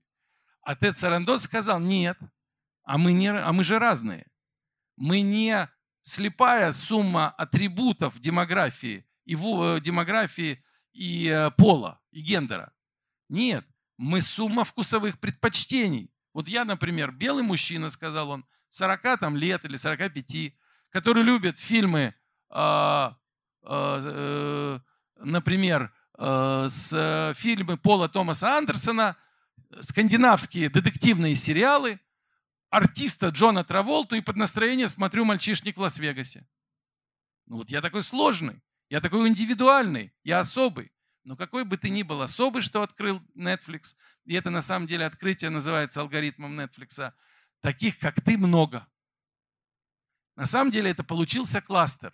[0.62, 2.20] А Тед Сарандос сказал, нет,
[2.84, 4.28] а мы, не, а мы же разные.
[4.96, 5.68] Мы не
[6.04, 12.74] слепая сумма атрибутов демографии и э, демографии и э, пола, и гендера.
[13.30, 13.66] Нет,
[13.98, 16.12] мы сумма вкусовых предпочтений.
[16.34, 20.54] Вот я, например, белый мужчина, сказал он, 40 там, лет или 45,
[20.90, 22.14] который любит фильмы
[22.50, 23.16] а,
[23.64, 24.80] э,
[25.18, 29.16] например, э, с фильмы Пола Томаса Андерсона,
[29.82, 32.00] скандинавские детективные сериалы,
[32.70, 36.48] артиста Джона Траволту и под настроение смотрю «Мальчишник в Лас-Вегасе».
[37.46, 40.92] Ну вот я такой сложный, я такой индивидуальный, я особый.
[41.24, 45.06] Но какой бы ты ни был особый, что открыл Netflix, и это на самом деле
[45.06, 47.14] открытие называется алгоритмом Netflix,
[47.62, 48.88] таких как ты много.
[50.36, 52.14] На самом деле это получился кластер.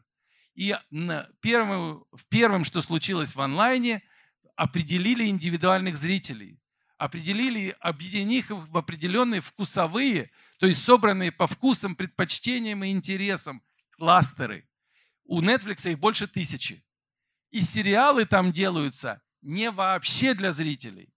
[0.54, 4.04] И в первом, что случилось в онлайне,
[4.56, 6.60] определили индивидуальных зрителей.
[6.98, 13.62] Определили, объединив их в определенные вкусовые, то есть собранные по вкусам, предпочтениям и интересам
[13.92, 14.68] кластеры.
[15.26, 16.84] У Netflix их больше тысячи.
[17.52, 21.14] И сериалы там делаются не вообще для зрителей,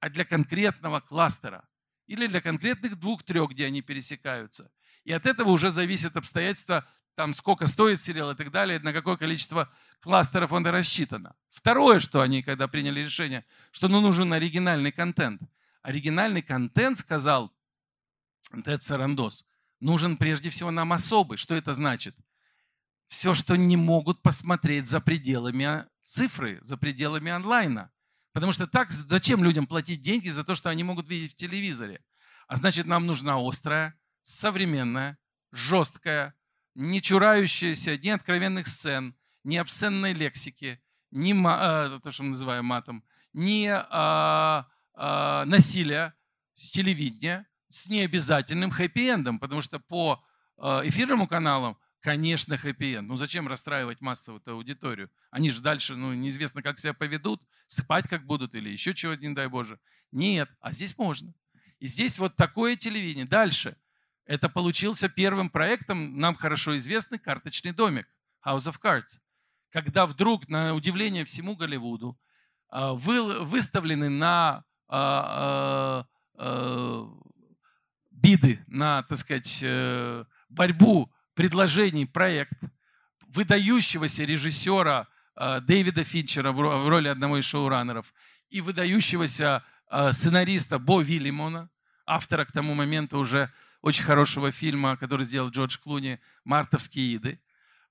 [0.00, 1.68] а для конкретного кластера.
[2.06, 4.70] Или для конкретных двух-трех, где они пересекаются.
[5.04, 9.16] И от этого уже зависит обстоятельства там сколько стоит сериал и так далее, на какое
[9.16, 9.70] количество
[10.00, 11.34] кластеров он рассчитано.
[11.50, 15.42] Второе, что они, когда приняли решение, что ну, нужен оригинальный контент.
[15.82, 17.52] Оригинальный контент, сказал
[18.64, 19.44] Тед Сарандос,
[19.80, 21.36] нужен прежде всего нам особый.
[21.36, 22.16] Что это значит?
[23.12, 27.92] Все, что не могут посмотреть за пределами цифры, за пределами онлайна.
[28.32, 32.02] Потому что так зачем людям платить деньги за то, что они могут видеть в телевизоре?
[32.48, 35.18] А значит, нам нужна острая, современная,
[35.52, 36.34] жесткая,
[36.74, 43.04] не чурающаяся ни откровенных сцен, ни обсценной лексики, ни э, то, что мы называем матом,
[43.34, 44.64] ни э,
[44.96, 46.14] э, насилия
[46.54, 50.24] с телевидения с необязательным хэппи-эндом, потому что по
[50.58, 53.08] эфирному каналам Конечно, хэппи-энд.
[53.08, 55.08] Ну зачем расстраивать массовую аудиторию?
[55.30, 59.32] Они же дальше, ну неизвестно, как себя поведут, спать как будут или еще чего, не
[59.32, 59.78] дай Боже.
[60.10, 61.32] Нет, а здесь можно.
[61.78, 63.24] И здесь вот такое телевидение.
[63.24, 63.76] Дальше.
[64.24, 68.08] Это получился первым проектом, нам хорошо известный, «Карточный домик»
[68.44, 69.18] House of Cards.
[69.70, 72.18] Когда вдруг, на удивление всему Голливуду,
[72.68, 77.08] а, выставлены на а, а,
[78.10, 82.58] биды, на, так сказать, э, борьбу предложений проект
[83.28, 88.12] выдающегося режиссера э, Дэвида Финчера в роли одного из шоураннеров
[88.50, 91.70] и выдающегося э, сценариста Бо Вильямона,
[92.06, 97.40] автора к тому моменту уже очень хорошего фильма, который сделал Джордж Клуни «Мартовские иды»,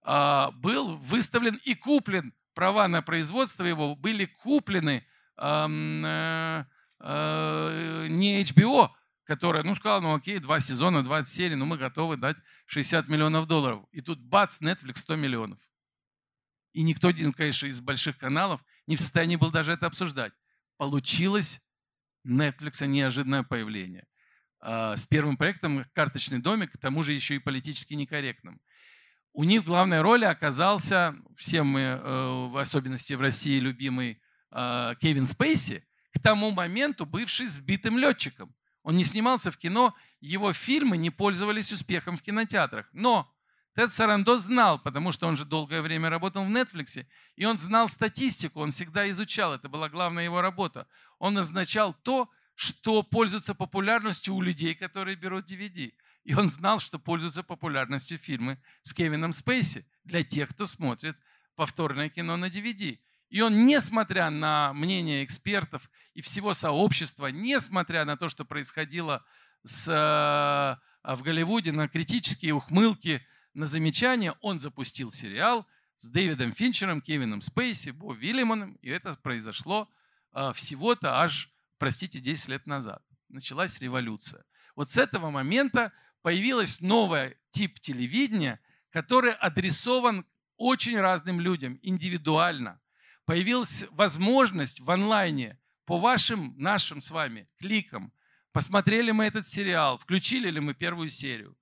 [0.04, 5.06] э, был выставлен и куплен, права на производство его были куплены
[5.38, 6.02] эм,
[7.02, 8.90] не HBO,
[9.32, 13.48] которая, ну, сказала, ну, окей, два сезона, 20 серий, ну, мы готовы дать 60 миллионов
[13.48, 13.86] долларов.
[13.94, 15.58] И тут бац, Netflix 100 миллионов.
[16.74, 20.34] И никто, конечно, из больших каналов не в состоянии был даже это обсуждать.
[20.76, 21.62] Получилось
[22.28, 24.06] Netflix неожиданное появление.
[24.60, 28.60] А, с первым проектом «Карточный домик», к тому же еще и политически некорректным.
[29.32, 34.96] У них в главной роли оказался, всем мы, э, в особенности в России, любимый а,
[34.96, 38.54] Кевин Спейси, к тому моменту бывший сбитым летчиком.
[38.84, 42.90] Он не снимался в кино, его фильмы не пользовались успехом в кинотеатрах.
[42.94, 43.32] Но
[43.76, 47.88] Тед Сарандо знал, потому что он же долгое время работал в Netflix, и он знал
[47.90, 50.88] статистику, он всегда изучал, это была главная его работа.
[51.20, 55.94] Он назначал то, что пользуется популярностью у людей, которые берут DVD.
[56.24, 61.18] И он знал, что пользуются популярностью фильмы с Кевином Спейси для тех, кто смотрит
[61.56, 63.00] повторное кино на DVD.
[63.32, 69.24] И он, несмотря на мнение экспертов и всего сообщества, несмотря на то, что происходило
[69.64, 75.66] с, э, в Голливуде, на критические ухмылки, на замечания, он запустил сериал
[75.96, 79.90] с Дэвидом Финчером, Кевином Спейси, Бо Вильямоном, и это произошло
[80.34, 83.02] э, всего-то аж, простите, 10 лет назад.
[83.30, 84.44] Началась революция.
[84.76, 90.26] Вот с этого момента появилась новый тип телевидения, который адресован
[90.58, 92.81] очень разным людям, индивидуально
[93.32, 98.12] появилась возможность в онлайне по вашим, нашим с вами кликам,
[98.52, 101.58] посмотрели мы этот сериал, включили ли мы первую серию,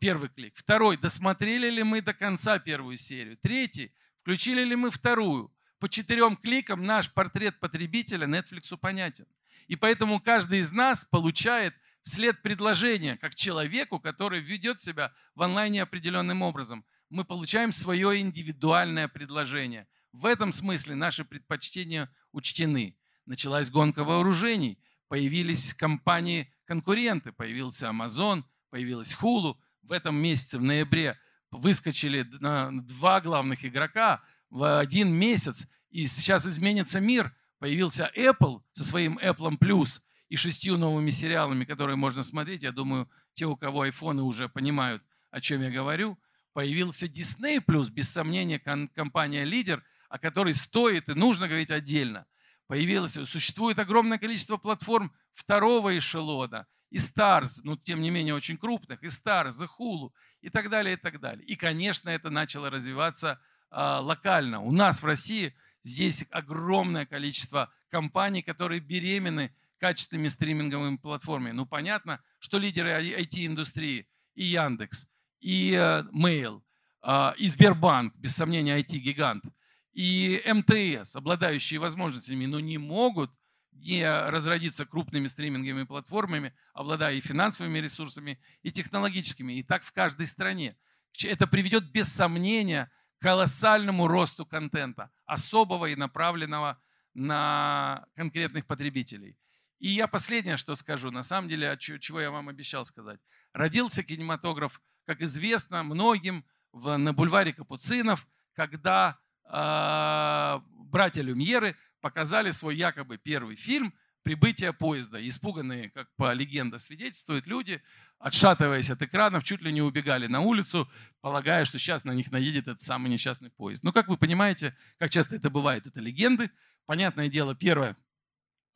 [0.00, 0.56] первый клик.
[0.56, 3.36] Второй, досмотрели ли мы до конца первую серию.
[3.36, 5.54] Третий, включили ли мы вторую.
[5.78, 9.26] По четырем кликам наш портрет потребителя Netflix понятен.
[9.68, 15.80] И поэтому каждый из нас получает след предложения, как человеку, который ведет себя в онлайне
[15.80, 16.84] определенным образом.
[17.08, 22.96] Мы получаем свое индивидуальное предложение– в этом смысле наши предпочтения учтены.
[23.26, 29.56] Началась гонка вооружений, появились компании-конкуренты, появился Amazon, появилась Hulu.
[29.82, 31.18] В этом месяце, в ноябре,
[31.50, 37.34] выскочили два главных игрока в один месяц, и сейчас изменится мир.
[37.58, 42.62] Появился Apple со своим Apple Plus и шестью новыми сериалами, которые можно смотреть.
[42.62, 46.18] Я думаю, те, у кого айфоны уже понимают, о чем я говорю.
[46.52, 52.26] Появился Disney Plus, без сомнения, компания-лидер– о которой стоит и нужно говорить отдельно.
[52.66, 59.02] Появилось, существует огромное количество платформ второго эшелона, и Stars, ну, тем не менее, очень крупных,
[59.02, 61.44] и Stars, и Hulu, и так далее, и так далее.
[61.46, 63.40] И, конечно, это начало развиваться
[63.70, 64.60] э, локально.
[64.60, 71.52] У нас в России здесь огромное количество компаний, которые беременны качественными стриминговыми платформами.
[71.52, 75.08] Ну, понятно, что лидеры IT-индустрии и Яндекс,
[75.40, 76.62] и э, Mail,
[77.02, 79.44] э, и Сбербанк, без сомнения, IT-гигант–
[79.92, 83.30] и МТС, обладающие возможностями, но не могут
[83.72, 89.54] не разродиться крупными стриминговыми платформами, обладая и финансовыми ресурсами, и технологическими.
[89.54, 90.76] И так в каждой стране.
[91.24, 96.80] Это приведет без сомнения к колоссальному росту контента, особого и направленного
[97.14, 99.36] на конкретных потребителей.
[99.78, 103.20] И я последнее, что скажу, на самом деле, чего я вам обещал сказать.
[103.52, 109.18] Родился кинематограф, как известно многим, в, на бульваре Капуцинов, когда
[109.48, 115.26] братья Люмьеры показали свой якобы первый фильм, прибытия поезда.
[115.26, 117.82] Испуганные, как по легенде свидетельствуют, люди,
[118.18, 120.90] отшатываясь от экранов, чуть ли не убегали на улицу,
[121.20, 123.82] полагая, что сейчас на них наедет этот самый несчастный поезд.
[123.84, 126.50] Но, как вы понимаете, как часто это бывает, это легенды.
[126.86, 127.96] Понятное дело, первое,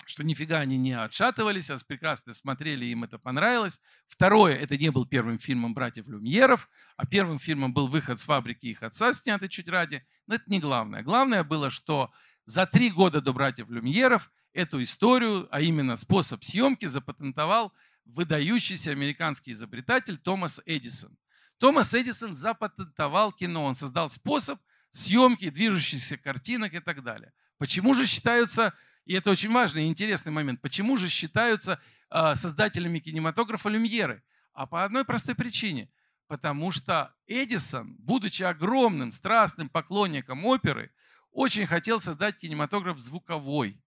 [0.07, 3.81] что нифига они не отшатывались, а прекрасно смотрели, им это понравилось.
[4.07, 8.67] Второе, это не был первым фильмом братьев Люмьеров, а первым фильмом был «Выход с фабрики
[8.67, 10.05] их отца», снятый чуть ради.
[10.27, 11.03] Но это не главное.
[11.03, 12.13] Главное было, что
[12.45, 17.73] за три года до братьев Люмьеров эту историю, а именно способ съемки, запатентовал
[18.05, 21.17] выдающийся американский изобретатель Томас Эдисон.
[21.59, 27.33] Томас Эдисон запатентовал кино, он создал способ съемки движущихся картинок и так далее.
[27.59, 28.75] Почему же считаются
[29.05, 30.61] и это очень важный и интересный момент.
[30.61, 34.23] Почему же считаются а, создателями кинематографа люмьеры?
[34.53, 35.91] А по одной простой причине.
[36.29, 40.93] Потому что Эдисон, будучи огромным, страстным поклонником оперы,
[41.31, 43.83] очень хотел создать кинематограф звуковой.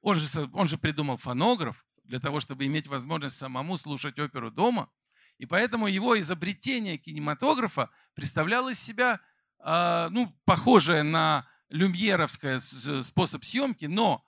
[0.00, 4.90] Он же, он же придумал фонограф для того, чтобы иметь возможность самому слушать оперу дома.
[5.38, 9.20] И поэтому его изобретение кинематографа представляло из себя
[9.64, 14.24] э, ну, похожее на люмьеровский способ съемки, но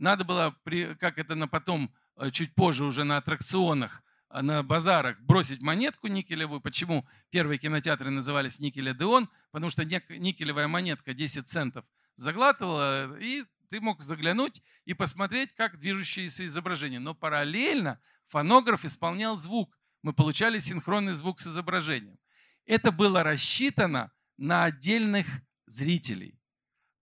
[0.00, 0.56] надо было,
[0.98, 6.08] как это на потом, э, чуть позже уже на аттракционах, э, на базарах бросить монетку
[6.08, 6.60] никелевую.
[6.60, 9.28] Почему первые кинотеатры назывались Никеля Деон?
[9.50, 11.84] Потому что никелевая монетка 10 центов
[12.16, 16.98] заглатывала, и ты мог заглянуть и посмотреть, как движущиеся изображения.
[16.98, 19.78] Но параллельно фонограф исполнял звук.
[20.02, 22.18] Мы получали синхронный звук с изображением.
[22.64, 25.26] Это было рассчитано на отдельных
[25.66, 26.40] зрителей.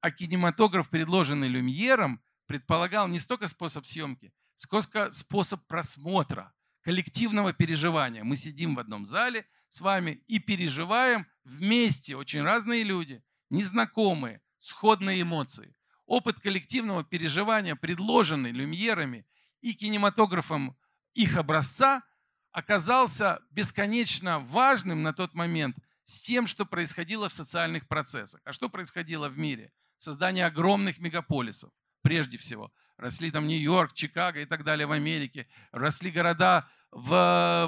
[0.01, 8.25] А кинематограф, предложенный Люмьером, предполагал не столько способ съемки, сколько способ просмотра, коллективного переживания.
[8.25, 15.23] Мы сидим в одном зале с вами и переживаем вместе очень разные люди, незнакомые, сходные
[15.23, 15.77] эмоции.
[16.07, 19.27] Опыт коллективного переживания, предложенный люмьерами
[19.61, 20.75] и кинематографом
[21.13, 22.03] их образца,
[22.51, 28.41] оказался бесконечно важным на тот момент с тем, что происходило в социальных процессах.
[28.47, 29.71] А что происходило в мире?
[29.99, 31.71] Создание огромных мегаполисов–
[32.09, 32.73] прежде всего.
[32.97, 35.47] Росли там Нью-Йорк, Чикаго и так далее в Америке.
[35.73, 37.11] Росли города в,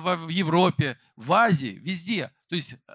[0.02, 2.32] в, в Европе, в Азии, везде.
[2.48, 2.92] То есть э,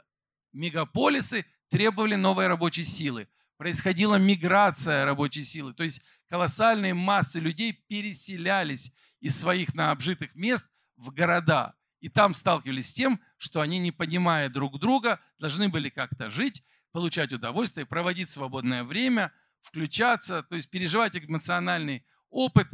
[0.54, 3.28] мегаполисы требовали новой рабочей силы.
[3.58, 5.76] Происходила миграция рабочей силы.
[5.76, 10.66] То есть колоссальные массы людей переселялись из своих на обжитых мест
[10.98, 11.76] в города.
[12.00, 16.64] И там сталкивались с тем, что они, не понимая друг друга, должны были как-то жить,
[16.92, 19.32] получать удовольствие, проводить свободное время–
[19.66, 22.68] включаться, то есть переживать эмоциональный опыт.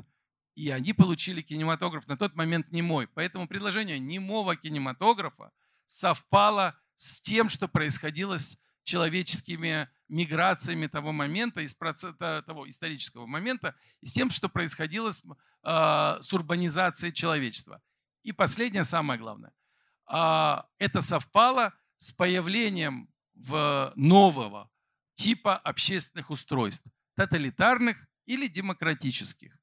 [0.56, 3.08] И они получили кинематограф на тот момент не мой.
[3.08, 5.52] Поэтому предложение немого кинематографа
[5.86, 13.76] совпало с тем, что происходило с человеческими миграциями того момента, из процесса, того исторического момента,
[14.02, 15.24] и с тем, что происходило с,
[15.64, 17.82] э, с урбанизацией человечества.
[18.24, 19.54] И последнее, самое главное,
[20.12, 24.70] э, это совпало с появлением в нового
[25.22, 29.55] типа общественных устройств, тоталитарных или демократических.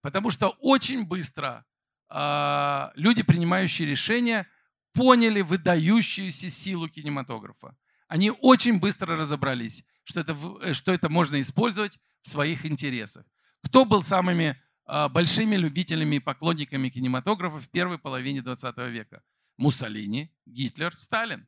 [0.00, 1.66] Потому что очень быстро
[2.08, 4.46] э, люди, принимающие решения,
[4.94, 7.76] поняли выдающуюся силу кинематографа.
[8.06, 13.26] Они очень быстро разобрались, что это, э, что это можно использовать в своих интересах.
[13.62, 19.22] Кто был самыми э, большими любителями и поклонниками кинематографа в первой половине 20 века?
[19.58, 21.46] Муссолини, Гитлер, Сталин.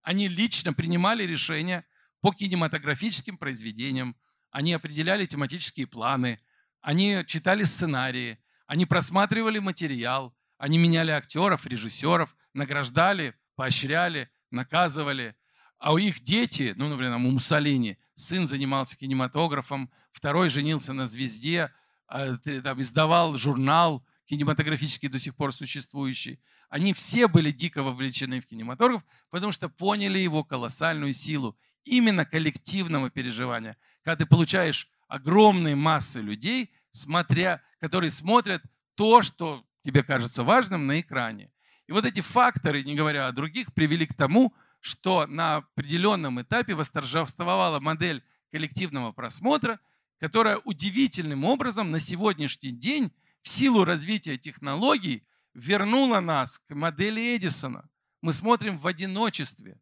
[0.00, 1.84] Они лично принимали решения
[2.20, 4.16] по кинематографическим произведениям,
[4.50, 6.40] они определяли тематические планы,
[6.80, 15.36] они читали сценарии, они просматривали материал, они меняли актеров, режиссеров, награждали, поощряли, наказывали.
[15.78, 21.72] А у их дети, ну, например, у Муссолини, сын занимался кинематографом, второй женился на звезде,
[22.06, 26.40] а, там, издавал журнал кинематографический до сих пор существующий.
[26.68, 33.10] Они все были дико вовлечены в кинематограф, потому что поняли его колоссальную силу именно коллективного
[33.10, 38.62] переживания, когда ты получаешь огромные массы людей, смотря, которые смотрят
[38.94, 41.50] то, что тебе кажется важным на экране.
[41.86, 46.74] И вот эти факторы, не говоря о других, привели к тому, что на определенном этапе
[46.74, 49.80] восторжествовала модель коллективного просмотра,
[50.18, 53.12] которая удивительным образом на сегодняшний день
[53.42, 57.88] в силу развития технологий вернула нас к модели Эдисона.
[58.20, 59.80] Мы смотрим в одиночестве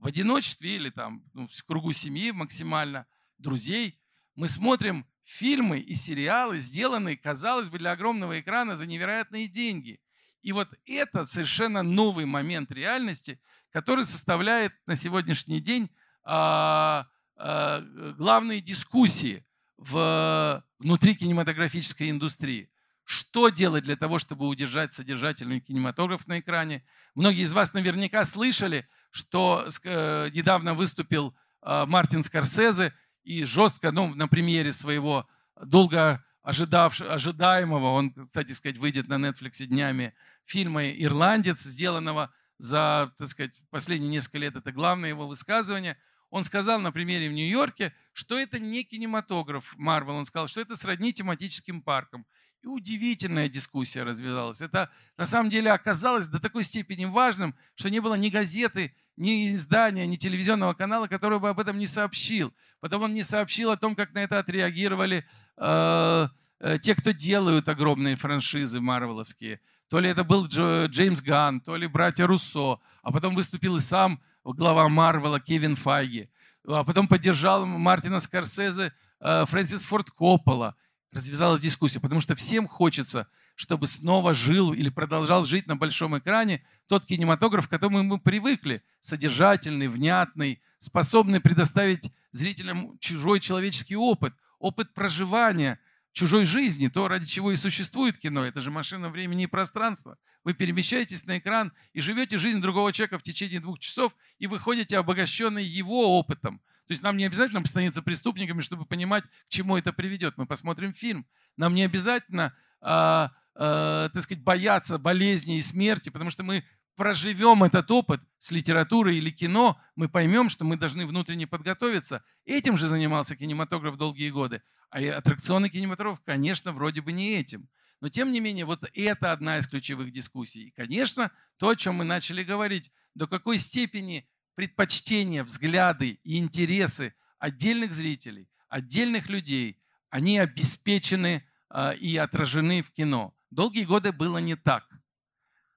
[0.00, 3.06] в одиночестве или там ну, в кругу семьи максимально,
[3.38, 4.00] друзей,
[4.34, 10.00] мы смотрим фильмы и сериалы, сделанные, казалось бы, для огромного экрана за невероятные деньги.
[10.42, 13.40] И вот это совершенно новый момент реальности,
[13.70, 15.90] который составляет на сегодняшний день
[16.24, 17.80] а, а,
[18.16, 19.44] главные дискуссии
[19.76, 22.70] в, внутри кинематографической индустрии.
[23.10, 26.84] Что делать для того, чтобы удержать содержательный кинематограф на экране.
[27.16, 32.94] Многие из вас наверняка слышали, что э, недавно выступил э, Мартин Скорсезе
[33.24, 35.28] и жестко, ну, на премьере своего
[35.60, 43.26] долго ожидавш, ожидаемого, он, кстати сказать, выйдет на Netflix днями, фильма «Ирландец», сделанного за, так
[43.26, 45.98] сказать, последние несколько лет, это главное его высказывание.
[46.28, 50.76] Он сказал на примере в Нью-Йорке, что это не кинематограф Марвел, он сказал, что это
[50.76, 52.24] сродни тематическим паркам.
[52.62, 54.60] И удивительная дискуссия развивалась.
[54.60, 59.54] Это на самом деле оказалось до такой степени важным, что не было ни газеты, ни
[59.54, 62.52] издания, ни телевизионного канала, который бы об этом не сообщил.
[62.80, 66.28] Потом он не сообщил о том, как на это отреагировали э,
[66.60, 69.60] э, те, кто делают огромные франшизы марвеловские.
[69.88, 72.78] То ли это был Джо, Джеймс Ганн, то ли братья Руссо.
[73.02, 76.28] А потом выступил и сам глава Марвела Кевин Файги.
[76.68, 80.76] А потом поддержал Мартина Скорсезе э, Фрэнсис Форд Коппола
[81.12, 86.64] развязалась дискуссия, потому что всем хочется, чтобы снова жил или продолжал жить на большом экране
[86.86, 94.94] тот кинематограф, к которому мы привыкли, содержательный, внятный, способный предоставить зрителям чужой человеческий опыт, опыт
[94.94, 95.78] проживания
[96.12, 98.44] чужой жизни, то, ради чего и существует кино.
[98.44, 100.18] Это же машина времени и пространства.
[100.42, 104.98] Вы перемещаетесь на экран и живете жизнь другого человека в течение двух часов и выходите
[104.98, 106.60] обогащенный его опытом.
[106.90, 110.36] То есть нам не обязательно становиться преступниками, чтобы понимать, к чему это приведет.
[110.36, 111.24] Мы посмотрим фильм.
[111.56, 116.64] Нам не обязательно, э, э, так сказать, бояться болезни и смерти, потому что мы
[116.96, 122.24] проживем этот опыт с литературой или кино, мы поймем, что мы должны внутренне подготовиться.
[122.44, 124.60] Этим же занимался кинематограф долгие годы.
[124.90, 127.68] А аттракционный кинематограф, конечно, вроде бы не этим.
[128.00, 130.64] Но тем не менее, вот это одна из ключевых дискуссий.
[130.64, 137.14] И, конечно, то, о чем мы начали говорить, до какой степени предпочтения, взгляды и интересы
[137.38, 139.80] отдельных зрителей, отдельных людей,
[140.10, 143.34] они обеспечены э, и отражены в кино.
[143.50, 144.86] Долгие годы было не так.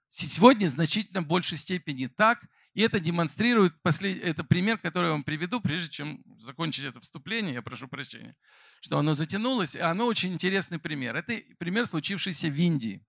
[0.08, 4.22] Сегодня значительно большей степени так, и это демонстрирует, послед...
[4.24, 8.36] это пример, который я вам приведу, прежде чем закончить это вступление, я прошу прощения,
[8.82, 11.16] что оно затянулось, и оно очень интересный пример.
[11.16, 13.04] Это пример, случившийся в Индии.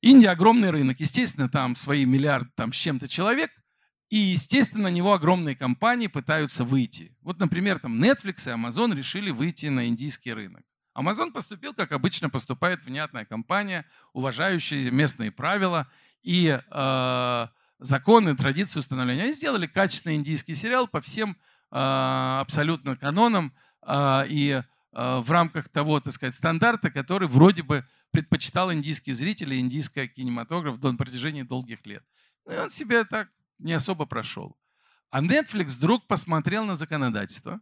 [0.00, 3.50] Индия огромный рынок, естественно, там свои миллиард там, с чем-то человек–
[4.14, 7.16] и, естественно, на него огромные компании пытаются выйти.
[7.22, 10.62] Вот, например, там Netflix и Amazon решили выйти на индийский рынок.
[10.96, 15.90] Amazon поступил, как обычно поступает внятная компания, уважающая местные правила
[16.22, 17.46] и э,
[17.80, 19.24] законы, традиции установления.
[19.24, 21.36] Они сделали качественный индийский сериал по всем
[21.72, 23.52] э, абсолютно канонам
[23.82, 24.62] э, и э,
[24.92, 30.80] в рамках того, так сказать, стандарта, который вроде бы предпочитал индийский зритель и индийский кинематограф
[30.80, 32.04] на протяжении долгих лет.
[32.48, 33.28] И он себе так
[33.58, 34.56] не особо прошел.
[35.10, 37.60] А Netflix вдруг посмотрел на законодательство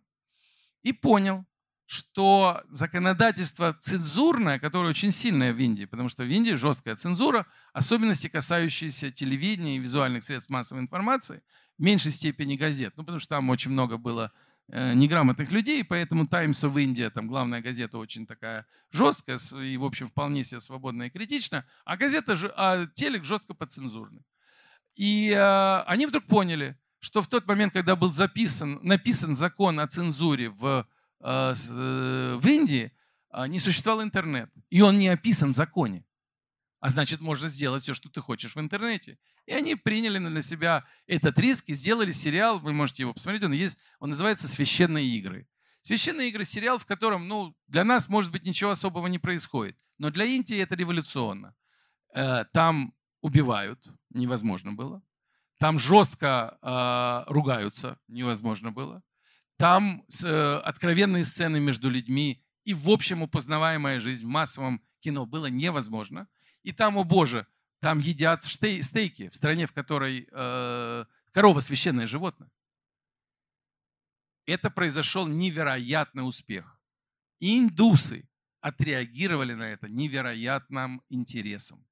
[0.83, 1.45] и понял,
[1.87, 8.29] что законодательство цензурное, которое очень сильное в Индии, потому что в Индии жесткая цензура, особенности,
[8.29, 11.43] касающиеся телевидения и визуальных средств массовой информации,
[11.77, 14.33] в меньшей степени газет, ну потому что там очень много было
[14.69, 19.85] э, неграмотных людей, поэтому Times of India, там главная газета очень такая жесткая и, в
[19.85, 24.23] общем, вполне себе свободная и критичная, а газета, а телек жестко подцензурный.
[24.95, 29.87] И э, они вдруг поняли, что в тот момент, когда был записан, написан закон о
[29.87, 30.87] цензуре в,
[31.21, 32.93] э, э, в Индии,
[33.33, 34.51] э, не существовал интернет.
[34.71, 36.05] И он не описан в законе.
[36.81, 39.19] А значит, можно сделать все, что ты хочешь в интернете.
[39.47, 43.53] И они приняли на себя этот риск и сделали сериал, вы можете его посмотреть, он
[43.53, 45.49] есть, он называется «Священные игры».
[45.81, 49.77] «Священные игры»— сериал, в котором, ну, для нас, может быть, ничего особого не происходит.
[49.99, 51.55] Но для Индии это революционно.
[52.15, 53.85] Э, там убивают,
[54.15, 55.03] невозможно было.
[55.59, 59.03] Там жестко э, ругаются, невозможно было.
[59.57, 65.47] Там э, откровенные сцены между людьми и, в общем, упознаваемая жизнь в массовом кино было
[65.47, 66.29] невозможно.
[66.63, 67.47] И там, о боже,
[67.81, 72.51] там едят стейки в стране, в которой э, корова священное животное.
[74.47, 76.81] Это произошел невероятный успех.
[77.39, 78.29] индусы
[78.61, 81.85] отреагировали на это невероятным интересом.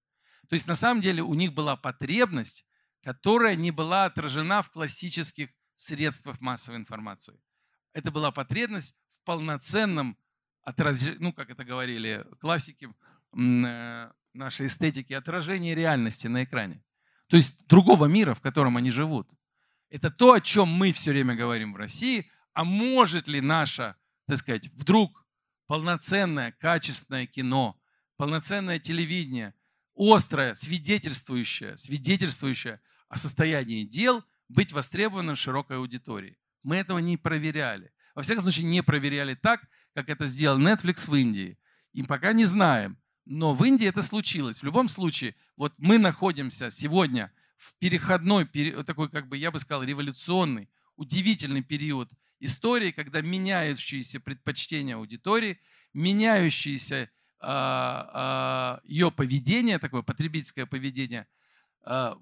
[0.51, 2.67] То есть на самом деле у них была потребность,
[3.05, 7.41] которая не была отражена в классических средствах массовой информации.
[7.93, 10.19] Это была потребность в полноценном
[10.63, 12.89] отражении, ну, как это говорили классики
[13.33, 16.83] э, нашей эстетики, отражении реальности на экране.
[17.29, 19.29] То есть другого мира, в котором они живут.
[19.89, 22.29] Это то, о чем мы все время говорим в России.
[22.55, 23.95] А может ли наше,
[24.27, 25.25] так сказать, вдруг
[25.69, 27.81] полноценное, качественное кино,
[28.17, 29.55] полноценное телевидение
[30.01, 32.81] острое, свидетельствующее, свидетельствующее
[33.11, 36.39] о состоянии дел быть востребованным широкой аудитории.
[36.63, 37.93] Мы этого не проверяли.
[38.15, 41.59] Во всяком случае, не проверяли так, как это сделал Netflix в Индии.
[41.93, 44.61] И пока не знаем, но в Индии это случилось.
[44.61, 48.47] В любом случае, вот мы находимся сегодня в переходной,
[48.85, 55.61] такой, как бы, я бы сказал, революционный, удивительный период истории, когда меняющиеся предпочтения аудитории,
[55.93, 57.11] меняющиеся
[57.43, 61.27] ее поведение, такое потребительское поведение,
[61.83, 62.19] а,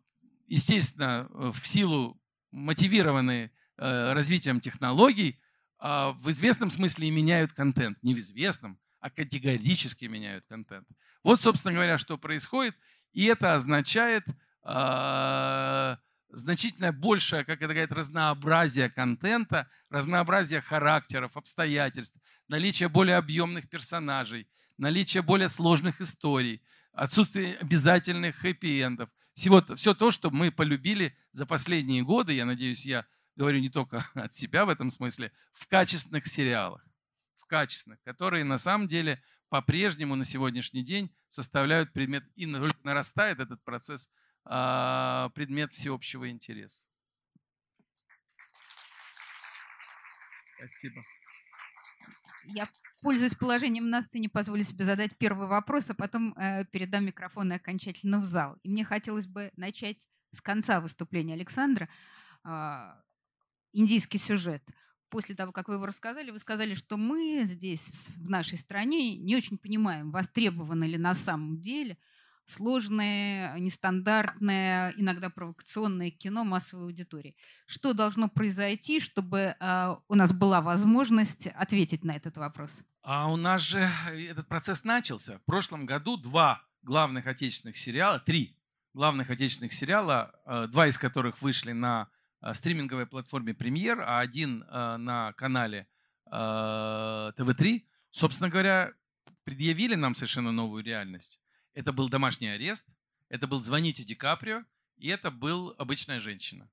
[0.46, 2.20] естественно, в силу
[2.52, 5.40] мотивированные э, развитием технологий,
[5.80, 8.02] в известном смысле и меняют контент.
[8.02, 10.88] Не в известном, а категорически меняют контент.
[11.22, 12.76] Вот, собственно говоря, что происходит.
[13.12, 14.24] И это означает
[16.30, 22.16] значительно большее, как это говорят, разнообразие контента, разнообразие характеров, обстоятельств,
[22.48, 24.48] наличие более объемных персонажей,
[24.78, 26.62] наличие более сложных историй,
[26.92, 29.10] отсутствие обязательных хэппи-эндов.
[29.34, 33.06] Всего, все то, что мы полюбили за последние годы, я надеюсь, я
[33.36, 36.84] говорю не только от себя в этом смысле, в качественных сериалах.
[37.36, 43.62] В качественных, которые на самом деле по-прежнему на сегодняшний день составляют предмет, и нарастает этот
[43.64, 44.08] процесс
[44.44, 46.84] а, предмет всеобщего интереса.
[50.56, 51.02] Спасибо.
[52.44, 52.68] Я,
[53.02, 58.18] пользуясь положением на сцене, позволю себе задать первый вопрос, а потом э, передам микрофон окончательно
[58.18, 58.56] в зал.
[58.62, 61.88] И мне хотелось бы начать с конца выступления Александра.
[62.44, 62.94] Э,
[63.72, 64.62] индийский сюжет.
[65.08, 69.36] После того, как вы его рассказали, вы сказали, что мы здесь, в нашей стране, не
[69.36, 71.96] очень понимаем, востребовано ли на самом деле–
[72.48, 77.36] сложное, нестандартное, иногда провокационное кино массовой аудитории.
[77.66, 82.82] Что должно произойти, чтобы э, у нас была возможность ответить на этот вопрос?
[83.02, 85.38] А у нас же этот процесс начался.
[85.38, 88.56] В прошлом году два главных отечественных сериала, три
[88.94, 92.08] главных отечественных сериала, э, два из которых вышли на
[92.40, 95.86] э, стриминговой платформе «Премьер», а один э, на канале
[96.26, 98.92] э, ТВ-3, собственно говоря,
[99.44, 101.40] предъявили нам совершенно новую реальность.
[101.74, 102.86] Это был домашний арест,
[103.28, 104.64] это был «Звоните Ди Каприо»,
[104.96, 106.68] и это был «Обычная женщина».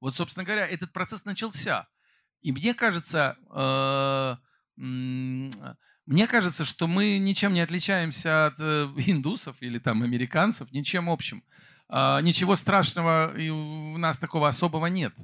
[0.00, 1.88] Вот, собственно говоря, этот процесс начался.
[2.40, 4.36] И мне кажется, э,
[4.76, 11.42] мне кажется, что мы ничем не отличаемся от э, индусов или там американцев, ничем общим.
[11.88, 15.14] А, ничего страшного у нас такого особого нет.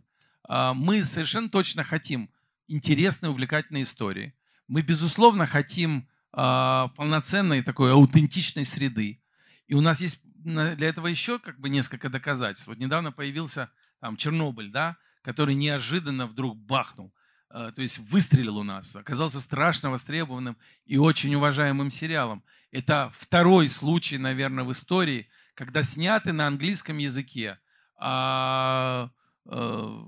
[0.49, 2.30] А, мы совершенно точно хотим
[2.68, 4.34] интересной, увлекательной истории.
[4.66, 9.22] Мы, безусловно, хотим полноценной такой аутентичной среды.
[9.68, 12.66] И у нас есть для этого еще как бы несколько доказательств.
[12.66, 13.70] Вот недавно появился
[14.01, 17.14] там Чернобыль, да, который неожиданно вдруг бахнул,
[17.49, 22.45] а, то есть выстрелил у нас, оказался страшно востребованным и очень уважаемым сериалом.
[22.70, 27.59] Это второй случай, наверное, в истории, когда сняты на английском языке
[27.97, 29.11] а,
[29.47, 30.05] а,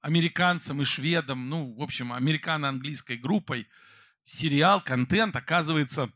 [0.00, 3.68] американцам и шведам, ну, в общем, американо-английской группой,
[4.26, 6.12] сериал, контент оказывается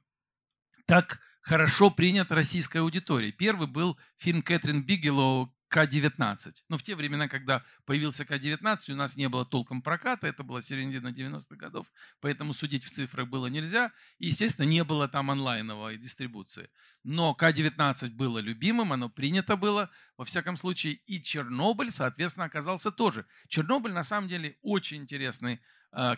[0.86, 3.32] так хорошо принят российской аудиторией.
[3.32, 6.52] Первый был фильм Кэтрин Бигелоу к-19.
[6.68, 10.60] Но в те времена, когда появился К-19, у нас не было толком проката, это была
[10.60, 11.86] середина 90-х годов,
[12.20, 13.92] поэтому судить в цифрах было нельзя.
[14.18, 16.68] И, естественно, не было там онлайновой дистрибуции.
[17.04, 23.24] Но К-19 было любимым, оно принято было, во всяком случае, и Чернобыль, соответственно, оказался тоже.
[23.46, 25.60] Чернобыль, на самом деле, очень интересный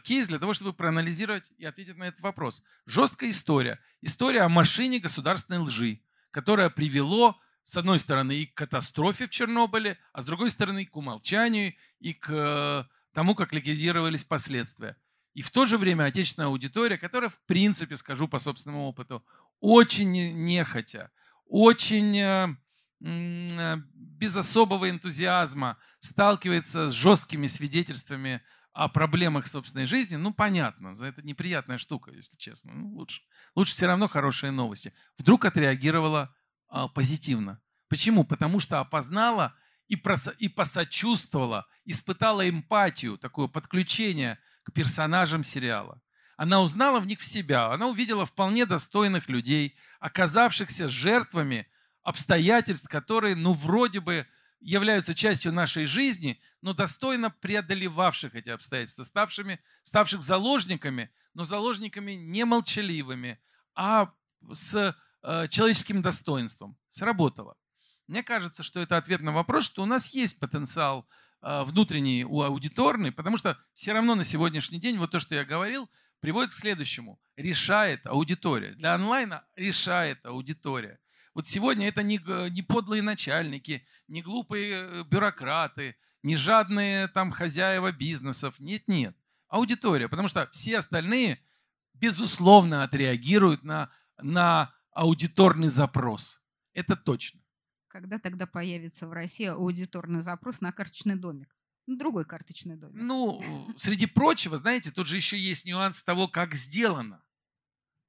[0.05, 2.62] кейс для того, чтобы проанализировать и ответить на этот вопрос.
[2.87, 3.81] Жесткая история.
[4.01, 6.01] История о машине государственной лжи,
[6.31, 10.97] которая привело, с одной стороны, и к катастрофе в Чернобыле, а с другой стороны, к
[10.97, 14.97] умолчанию и к э, тому, как ликвидировались последствия.
[15.35, 19.25] И в то же время отечественная аудитория, которая, в принципе, скажу по собственному опыту,
[19.61, 20.11] очень
[20.45, 21.11] нехотя,
[21.47, 22.57] очень э,
[23.01, 28.43] без особого энтузиазма сталкивается с жесткими свидетельствами
[28.73, 32.73] о проблемах собственной жизни, ну, понятно, за это неприятная штука, если честно.
[32.73, 33.23] Ну, лучше,
[33.55, 34.95] лучше все равно хорошие новости.
[35.18, 36.35] Вдруг отреагировала
[36.68, 37.61] а, позитивно.
[37.89, 38.25] Почему?
[38.25, 39.55] Потому что опознала
[39.89, 46.01] и, прос, и посочувствовала, испытала эмпатию, такое подключение к персонажам сериала.
[46.39, 51.68] Она узнала в них в себя, она увидела вполне достойных людей, оказавшихся жертвами
[52.03, 54.27] обстоятельств, которые, ну, вроде бы
[54.63, 62.45] являются частью нашей жизни, но достойно преодолевавших эти обстоятельства, ставшими, ставших заложниками, но заложниками не
[62.45, 63.41] молчаливыми,
[63.75, 64.13] а
[64.53, 66.77] с э, человеческим достоинством.
[66.89, 67.57] Сработало.
[68.07, 71.09] Мне кажется, что это ответ на вопрос, что у нас есть потенциал
[71.41, 75.45] э, внутренний, у аудиторный, потому что все равно на сегодняшний день вот то, что я
[75.45, 75.91] говорил,
[76.21, 77.21] приводит к следующему.
[77.37, 78.75] Решает аудитория.
[78.75, 81.01] Для онлайна решает аудитория.
[81.35, 82.20] Вот сегодня это не,
[82.51, 88.59] не подлые начальники, не глупые э, бюрократы, не жадные там хозяева бизнесов.
[88.61, 89.16] Нет, нет.
[89.49, 90.09] Аудитория.
[90.09, 91.43] Потому что все остальные,
[91.95, 96.41] безусловно, отреагируют на, на аудиторный запрос.
[96.74, 97.41] Это точно.
[97.89, 101.55] Когда тогда появится в России аудиторный запрос на карточный домик?
[101.87, 102.97] Другой карточный домик.
[102.97, 107.22] Ну, среди прочего, знаете, тут же еще есть нюанс того, как сделано.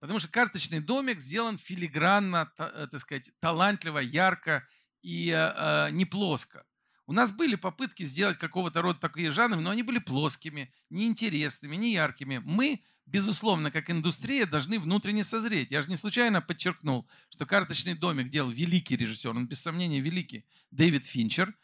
[0.04, 4.68] Потому что карточный домик сделан филигранно, э, так сказать, талантливо, ярко
[5.02, 6.66] и э, не плоско.
[7.06, 11.94] У нас были попытки сделать какого-то рода такие жанры, но они были плоскими, неинтересными, не
[11.94, 12.42] яркими.
[12.44, 15.72] Мы, безусловно, как индустрия, должны внутренне созреть.
[15.72, 20.46] Я же не случайно подчеркнул, что «Карточный домик» делал великий режиссер, он без сомнения великий,
[20.72, 21.56] Дэвид Финчер,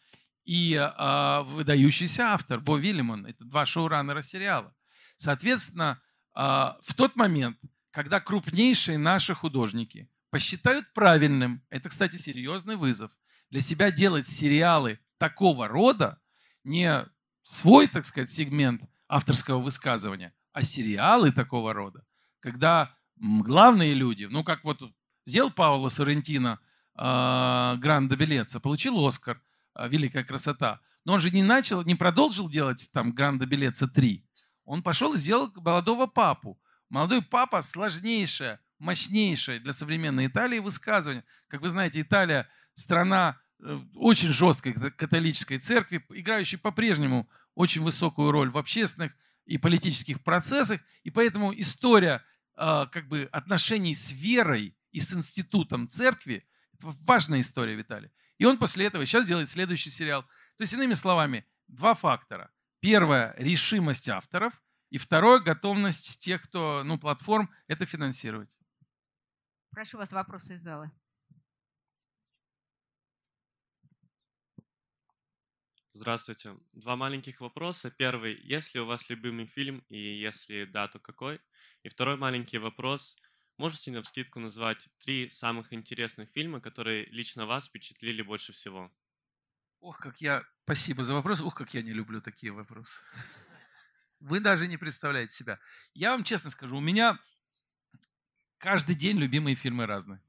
[0.45, 3.25] и э, выдающийся автор Бо Вильямон.
[3.25, 4.73] Это два шоураннера сериала.
[5.17, 6.01] Соответственно,
[6.37, 7.57] э, в тот момент,
[7.91, 13.11] когда крупнейшие наши художники посчитают правильным, это, кстати, серьезный вызов,
[13.49, 16.19] для себя делать сериалы такого рода,
[16.63, 17.05] не
[17.43, 22.05] свой, так сказать, сегмент авторского высказывания, а сериалы такого рода,
[22.39, 24.81] когда главные люди, ну как вот
[25.25, 26.59] сделал Пауло Соррентино
[26.95, 29.41] э, Гранда Белеца, получил Оскар,
[29.75, 34.25] э, Великая красота, но он же не начал, не продолжил делать там Гранда Белеца 3.
[34.65, 36.61] Он пошел и сделал молодого папу.
[36.89, 41.23] Молодой папа сложнейшее, мощнейшее для современной Италии высказывание.
[41.47, 48.49] Как вы знаете, Италия страна Э, очень жесткой католической церкви, играющей по-прежнему очень высокую роль
[48.49, 49.13] в общественных
[49.45, 50.79] и политических процессах.
[51.03, 52.23] И поэтому история
[52.55, 58.11] а, как бы отношений с верой и с институтом церкви– это важная история, Виталий.
[58.37, 60.23] И он после этого сейчас делает следующий сериал.
[60.55, 62.51] То есть, иными словами, два фактора.
[62.79, 64.53] Первое– решимость авторов.
[64.89, 68.57] И второе– готовность тех, кто, ну, платформ, это финансировать.
[69.69, 70.91] Прошу вас вопросы из зала.
[75.93, 76.57] Здравствуйте.
[76.71, 77.91] Два маленьких вопроса.
[77.91, 78.39] Первый.
[78.41, 81.39] Есть ли у вас любимый фильм и если да, то какой?
[81.83, 83.15] И второй маленький вопрос.
[83.57, 88.91] Можете на вскидку назвать три самых интересных фильма, которые лично вас впечатлили больше всего?
[89.81, 90.43] Ох, как я...
[90.63, 91.41] Спасибо за вопрос.
[91.41, 93.01] Ух, как я не люблю такие вопросы.
[94.19, 95.59] Вы даже не представляете себя.
[95.93, 97.19] Я вам честно скажу, у меня
[98.57, 100.21] каждый день любимые фильмы разные.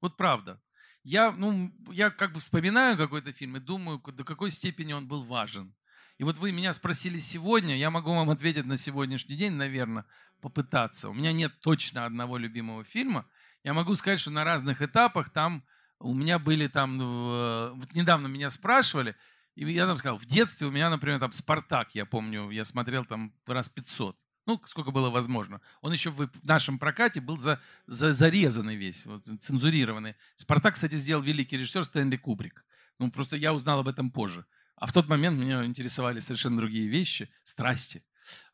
[0.00, 0.60] Вот правда
[1.08, 5.24] я, ну, я как бы вспоминаю какой-то фильм и думаю, до какой степени он был
[5.24, 5.74] важен.
[6.18, 10.04] И вот вы меня спросили сегодня, я могу вам ответить на сегодняшний день, наверное,
[10.42, 11.08] попытаться.
[11.08, 13.26] У меня нет точно одного любимого фильма.
[13.64, 15.64] Я могу сказать, что на разных этапах там
[15.98, 19.16] у меня были там, ну, вот недавно меня спрашивали,
[19.58, 23.04] и я там сказал, в детстве у меня, например, там «Спартак», я помню, я смотрел
[23.04, 24.16] там раз 500
[24.48, 25.60] ну, сколько было возможно.
[25.82, 30.14] Он еще в нашем прокате был за, за, зарезанный весь, вот, цензурированный.
[30.36, 32.64] «Спартак», кстати, сделал великий режиссер Стэнли Кубрик.
[32.98, 34.46] Ну, просто я узнал об этом позже.
[34.76, 38.02] А в тот момент меня интересовали совершенно другие вещи, страсти.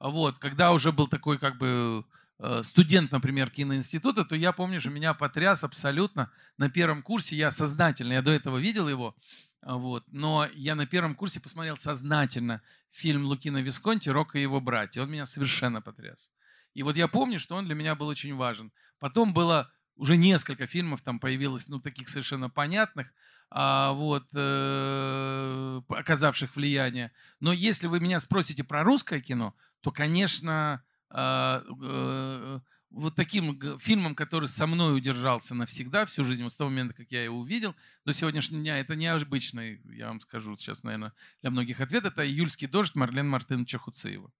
[0.01, 2.05] Вот, когда уже был такой как бы
[2.41, 7.37] э, студент, например, киноинститута, то я помню, что меня потряс абсолютно на первом курсе.
[7.37, 9.15] Я сознательно, я до этого видел его,
[9.54, 10.05] а, вот.
[10.09, 15.03] Но я на первом курсе посмотрел сознательно фильм Лукина Висконти «Рок и его братья».
[15.03, 16.31] Он меня совершенно потряс.
[16.75, 18.73] И вот я помню, что он для меня был очень важен.
[18.99, 23.13] Потом было уже несколько фильмов, там появилось, ну, таких совершенно понятных,
[23.51, 27.13] а, вот, э, оказавших влияние.
[27.41, 32.61] Но если вы меня спросите про русское кино, то, конечно, э, э,
[32.95, 37.11] вот таким фильмом, который со мной удержался навсегда, всю жизнь, вот с того момента, как
[37.11, 37.75] я его увидел,
[38.05, 42.69] до сегодняшнего дня, это необычный, я вам скажу сейчас, наверное, для многих ответ, это «Июльский
[42.69, 44.33] дождь» Марлен Мартыновича Хуцеева.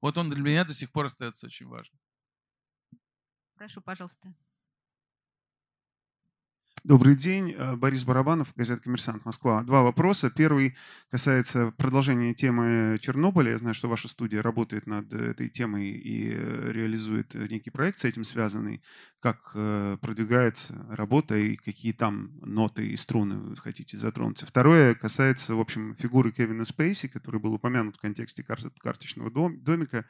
[0.00, 2.00] Вот он для меня до сих пор остается очень важным.
[3.54, 4.34] Прошу, пожалуйста.
[6.88, 7.52] Добрый день.
[7.52, 9.26] Э, Борис Барабанов, газета «Коммерсант.
[9.26, 9.62] Москва».
[9.62, 10.30] Два вопроса.
[10.30, 10.74] Первый
[11.10, 13.50] касается продолжения темы Чернобыля.
[13.50, 18.06] Я знаю, что ваша студия работает над этой темой и э, реализует некий проект с
[18.06, 18.82] этим связанный.
[19.20, 24.40] Как э, продвигается работа и какие там ноты и струны вы хотите затронуть.
[24.40, 30.06] Второе касается, в общем, фигуры Кевина Спейси, который был упомянут в контексте карточного домика.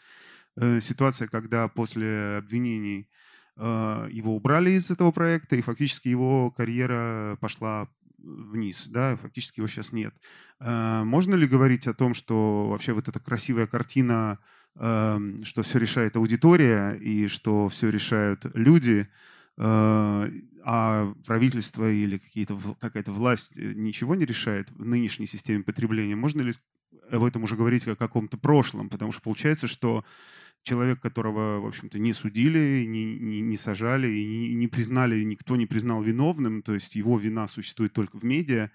[0.57, 3.09] Ситуация, когда после обвинений
[3.59, 7.89] его убрали из этого проекта, и фактически его карьера пошла
[8.19, 10.15] вниз, да, фактически его сейчас нет.
[10.61, 14.39] А, можно ли говорить о том, что вообще вот эта красивая картина,
[14.75, 19.09] что все решает аудитория и что все решают люди,
[19.57, 20.31] а,
[20.65, 22.23] а правительство или
[22.81, 26.53] какая-то власть ничего не решает в нынешней системе потребления, можно ли
[27.11, 28.89] об этом уже говорить как о каком-то прошлом?
[28.89, 30.05] Потому что получается, что
[30.63, 35.57] человек, которого, в общем-то, не судили, не, не, не сажали и не, не признали, никто
[35.57, 38.71] не признал виновным, то есть его вина существует только в медиа.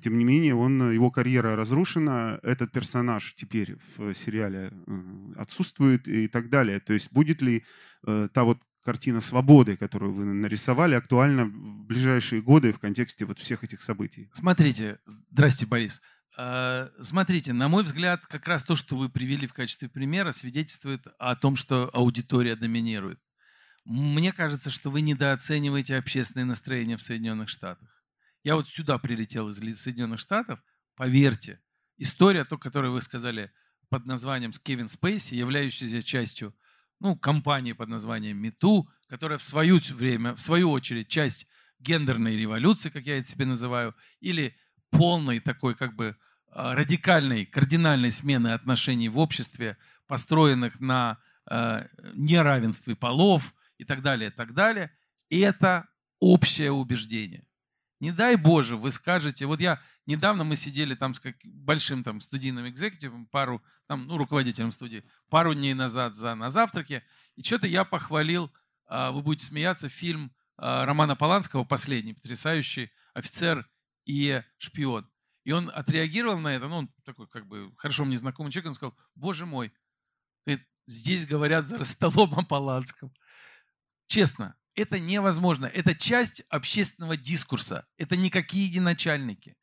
[0.00, 6.28] Тем не менее, он, его карьера разрушена, этот персонаж теперь в сериале э, отсутствует и
[6.28, 6.80] так далее.
[6.80, 7.64] То есть будет ли
[8.06, 13.38] э, та вот картина свободы, которую вы нарисовали, актуальна в ближайшие годы в контексте вот
[13.38, 14.30] всех этих событий?
[14.32, 14.98] Смотрите,
[15.30, 16.00] здрасте, Борис.
[16.38, 21.06] А, смотрите, на мой взгляд, как раз то, что вы привели в качестве примера, свидетельствует
[21.18, 23.18] о том, что аудитория доминирует.
[23.86, 27.88] Мне кажется, что вы недооцениваете общественное настроение в Соединенных Штатах.
[28.44, 30.62] Я вот сюда прилетел из Соединенных Штатов,
[30.94, 31.60] поверьте,
[31.96, 33.50] история, то, которую вы сказали
[33.88, 36.54] под названием Кевин Спейси, являющаяся частью
[37.00, 41.46] ну, компании под названием МИТУ, которая в свое время, в свою очередь, часть
[41.78, 44.56] гендерной революции, как я это себе называю, или
[44.90, 46.16] полной такой как бы
[46.50, 49.76] а, радикальной, кардинальной смены отношений в обществе,
[50.06, 51.18] построенных на
[51.50, 54.90] э, неравенстве полов и так далее, и так далее,
[55.28, 55.88] это
[56.20, 57.46] общее убеждение.
[58.00, 62.20] Не дай Боже, вы скажете, вот я, недавно мы сидели там с как, большим там
[62.20, 67.02] студийным экзекутивом, пару, там, ну, руководителем студии, пару дней назад за, на завтраке,
[67.36, 68.52] и что-то я похвалил,
[68.86, 73.66] а, вы будете смеяться, фильм а, Романа Поланского, последний, потрясающий офицер
[74.06, 75.08] и шпион.
[75.44, 78.74] И он отреагировал на это, ну, он такой как бы хорошо мне знакомый человек, он
[78.74, 79.72] сказал, боже мой,
[80.86, 83.12] здесь говорят за столом о Поланском.
[84.06, 85.66] Честно, это невозможно.
[85.66, 87.86] Это часть общественного дискурса.
[87.96, 89.56] Это не какие начальники.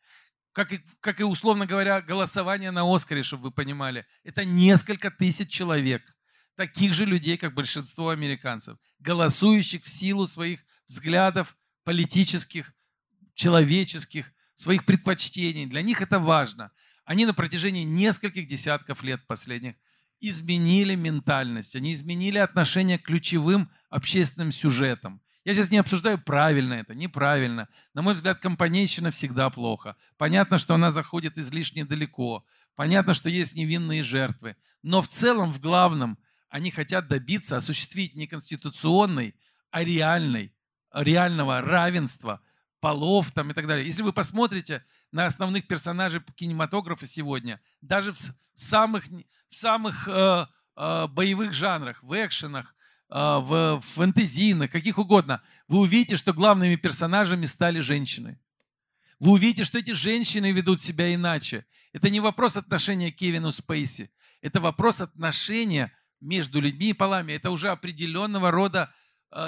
[0.52, 4.06] Как и, как и, условно говоря, голосование на Оскаре, чтобы вы понимали.
[4.24, 6.16] Это несколько тысяч человек,
[6.56, 12.74] таких же людей, как большинство американцев, голосующих в силу своих взглядов политических,
[13.34, 15.66] человеческих, своих предпочтений.
[15.66, 16.72] Для них это важно.
[17.06, 19.76] Они на протяжении нескольких десятков лет последних
[20.20, 25.22] изменили ментальность, они изменили отношение к ключевым общественным сюжетам.
[25.44, 27.68] Я сейчас не обсуждаю, правильно это, неправильно.
[27.94, 29.98] На мой взгляд, компанейщина всегда плохо.
[30.18, 32.46] Понятно, что она заходит излишне далеко.
[32.76, 34.56] Понятно, что есть невинные жертвы.
[34.82, 39.36] Но в целом, в главном, они хотят добиться, осуществить не конституционной,
[39.72, 40.54] а реальной,
[40.94, 42.40] реального равенства
[42.84, 43.86] полов там и так далее.
[43.86, 48.18] Если вы посмотрите на основных персонажей кинематографа сегодня, даже в
[48.56, 52.76] самых, в самых э, э, боевых жанрах, в экшенах,
[53.10, 58.38] э, в фэнтезийных, каких угодно, вы увидите, что главными персонажами стали женщины.
[59.22, 61.66] Вы увидите, что эти женщины ведут себя иначе.
[61.94, 64.12] Это не вопрос отношения к Кевину Спейси.
[64.42, 67.32] Это вопрос отношения между людьми и полами.
[67.32, 68.94] Это уже определенного рода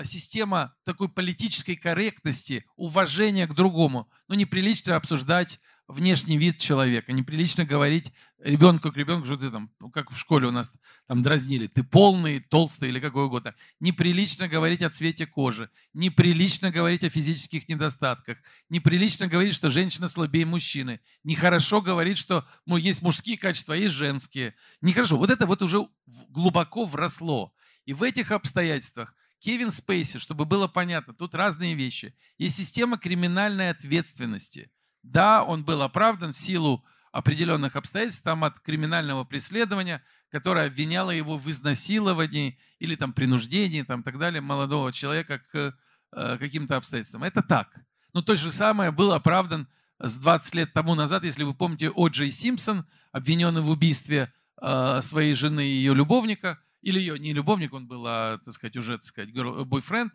[0.03, 4.09] система такой политической корректности, уважения к другому.
[4.27, 7.13] Но неприлично обсуждать внешний вид человека.
[7.13, 10.71] Неприлично говорить ребенку к ребенку, что ты там, ну, как в школе у нас
[11.07, 13.53] там дразнили, ты полный, толстый или какой угодно.
[13.79, 15.69] Неприлично говорить о цвете кожи.
[15.93, 18.39] Неприлично говорить о физических недостатках.
[18.69, 21.01] Неприлично говорить, что женщина слабее мужчины.
[21.23, 24.55] Нехорошо говорить, что ну, есть мужские качества, а есть женские.
[24.81, 25.17] Нехорошо.
[25.17, 25.85] Вот это вот уже
[26.29, 27.53] глубоко вросло.
[27.85, 29.13] И в этих обстоятельствах
[29.45, 32.15] Кевин Спейси, чтобы было понятно, тут разные вещи.
[32.37, 34.71] Есть система криминальной ответственности–
[35.05, 41.37] да, он был оправдан в силу определенных обстоятельств, там от криминального преследования, которое обвиняло его
[41.37, 45.77] в изнасиловании или там принуждении, там так далее, молодого человека к
[46.11, 47.23] э, каким-то обстоятельствам.
[47.23, 47.69] Это так.
[48.13, 49.67] Но то же самое был оправдан
[49.99, 52.07] с 20 лет тому назад, если вы помните, О.
[52.09, 57.73] Джей Симпсон, обвиненный в убийстве э, своей жены и ее любовника, или ее не любовник,
[57.73, 60.13] он был, а, так сказать, уже, так сказать, бойфренд,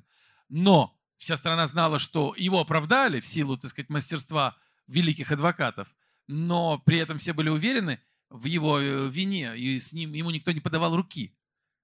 [0.49, 4.57] но вся страна знала, что его оправдали в силу, так сказать, мастерства
[4.87, 5.89] великих адвокатов,
[6.29, 7.99] но при этом все были уверены
[8.29, 11.37] в его э, вине, и с ним, ему никто не подавал руки.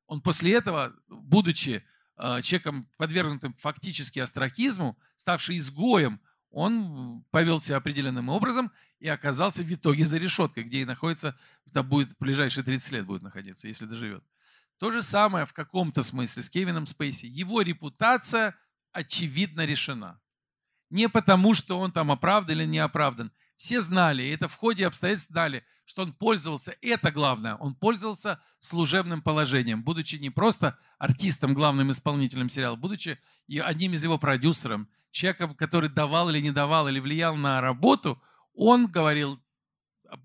[0.07, 1.85] Он после этого, будучи
[2.17, 6.21] э, человеком, подвергнутым фактически астракизму, ставший изгоем,
[6.51, 8.71] он повел себя определенным образом
[9.01, 11.37] и оказался в итоге за решеткой, где и находится,
[11.73, 14.23] там будет ближайшие 30 лет будет находиться, если доживет.
[14.79, 17.27] То же самое в каком-то смысле с Кевином Спейси.
[17.27, 18.55] Его репутация
[18.93, 20.21] очевидно решена.
[20.91, 23.33] Не потому, что он там оправдан или не оправдан.
[23.57, 28.43] Все знали, и это в ходе обстоятельств знали, что он пользовался, это главное, он пользовался
[28.59, 33.19] служебным положением, будучи не просто артистом, главным исполнителем сериала, будучи
[33.63, 38.21] одним из его продюсеров, человеком, который давал или не давал, или влиял на работу,
[38.53, 39.41] он говорил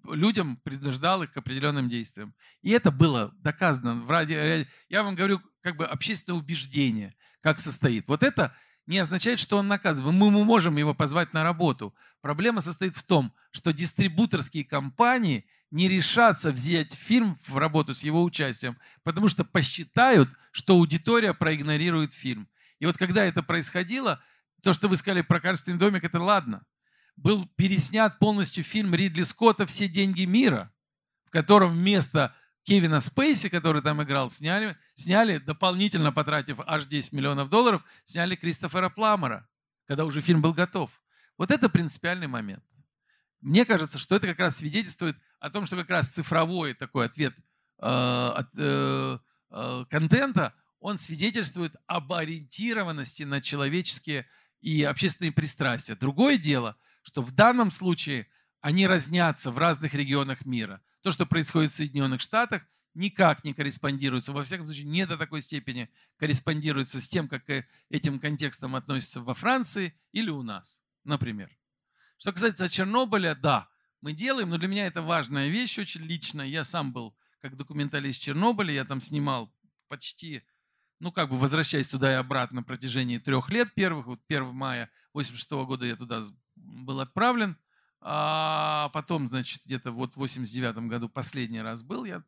[0.06, 2.34] людям, принуждал их к определенным действиям.
[2.62, 3.96] И это было доказано.
[3.96, 8.08] В ради, я вам говорю, как бы общественное убеждение, как состоит.
[8.08, 8.56] Вот это
[8.88, 10.16] не означает, что он наказываем.
[10.16, 11.96] Мы, мы можем его позвать на работу.
[12.22, 18.24] Проблема состоит в том, что дистрибуторские компании не решатся взять фильм в работу с его
[18.24, 22.50] участием, потому что посчитают, что аудитория проигнорирует фильм.
[22.80, 24.22] И вот когда это происходило,
[24.62, 26.66] то, что вы сказали про «Качественный домик», это ладно.
[27.16, 30.74] Был переснят полностью фильм Ридли Скотта «Все деньги мира»,
[31.26, 37.49] в котором вместо Кевина Спейси, который там играл, сняли, сняли дополнительно потратив аж 10 миллионов
[37.49, 39.47] долларов, сняли Кристофера Пламера,
[39.88, 40.91] когда уже фильм был готов.
[41.38, 42.64] Вот это принципиальный момент.
[43.39, 47.36] Мне кажется, что это как раз свидетельствует о том, что как раз цифровой такой ответ
[47.80, 49.18] э, от, э,
[49.49, 54.28] э, контента, он свидетельствует об ориентированности на человеческие
[54.62, 55.95] и общественные пристрастия.
[55.95, 58.28] Другое дело, что в данном случае
[58.62, 60.82] они разнятся в разных регионах мира.
[61.02, 65.41] То, что происходит в Соединенных Штатах, никак не корреспондируется, во всяком случае не до такой
[65.41, 67.43] степени корреспондируется с тем, как
[67.89, 71.49] этим контекстам относятся во Франции или у нас, например.
[72.18, 73.70] Что касается Чернобыля, да,
[74.02, 76.41] мы делаем, но для меня это важная вещь очень лично.
[76.41, 79.52] Я сам был как документалист Чернобыля, я там снимал
[79.88, 80.43] почти,
[80.99, 84.91] ну как бы возвращаясь туда и обратно на протяжении трех лет первых, вот 1 мая
[85.14, 86.22] 86 года я туда
[86.72, 87.58] был отправлен,
[88.00, 92.24] а потом, значит, где-то вот в 89 году последний раз был, я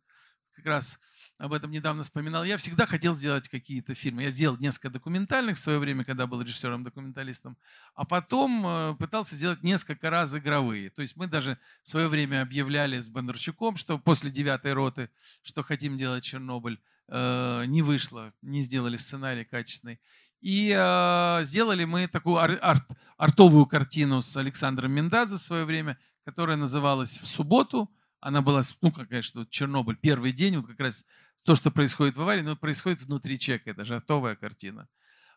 [0.54, 1.00] как раз
[1.38, 2.44] об этом недавно вспоминал.
[2.44, 4.24] Я всегда хотел сделать какие-то фильмы.
[4.24, 7.58] Я сделал несколько документальных в свое время, когда был режиссером-документалистом,
[7.96, 10.90] а потом э, пытался сделать несколько раз игровые.
[10.92, 15.10] То есть мы даже в свое время объявляли с Бондарчуком, что после девятой роты,
[15.42, 16.80] что хотим делать Чернобыль.
[17.10, 20.00] Э, не вышло, не сделали сценарий качественный.
[20.44, 22.84] И э, сделали мы такую ар- арт,
[23.16, 27.90] артовую картину с Александром Мендадзе в свое время, которая называлась «В субботу».
[28.20, 31.06] Она была, ну, как, конечно, Чернобыль, первый день, вот как раз
[31.46, 33.72] то, что происходит в аварии, но происходит внутри человека.
[33.72, 34.90] Это же артовая картина.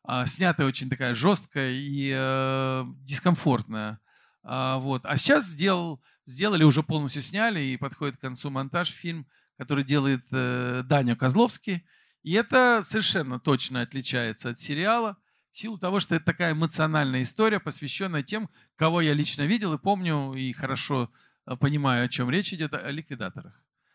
[0.02, 4.00] А, снятая очень такая жесткая и э, дискомфортная.
[4.42, 5.02] А, вот.
[5.04, 10.24] а сейчас сделал, сделали, уже полностью сняли, и подходит к концу монтаж фильм, который делает
[10.32, 11.86] э, Даня Козловский.
[12.26, 15.16] И это совершенно точно отличается от сериала
[15.52, 19.78] в силу того, что это такая эмоциональная история, посвященная тем, кого я лично видел и
[19.78, 21.08] помню, и хорошо
[21.46, 23.54] э, понимаю, о чем речь идет, о ликвидаторах.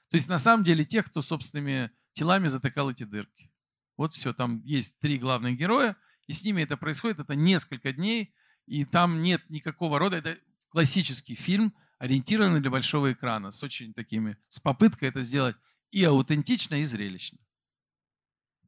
[0.09, 3.51] То есть на самом деле тех, кто собственными телами затыкал эти дырки.
[3.97, 8.33] Вот все, там есть три главных героя, и с ними это происходит, это несколько дней,
[8.65, 10.37] и там нет никакого рода, это
[10.69, 15.57] классический фильм, ориентированный для большого экрана, с очень такими, с попыткой это сделать
[15.91, 17.37] и аутентично, и зрелищно.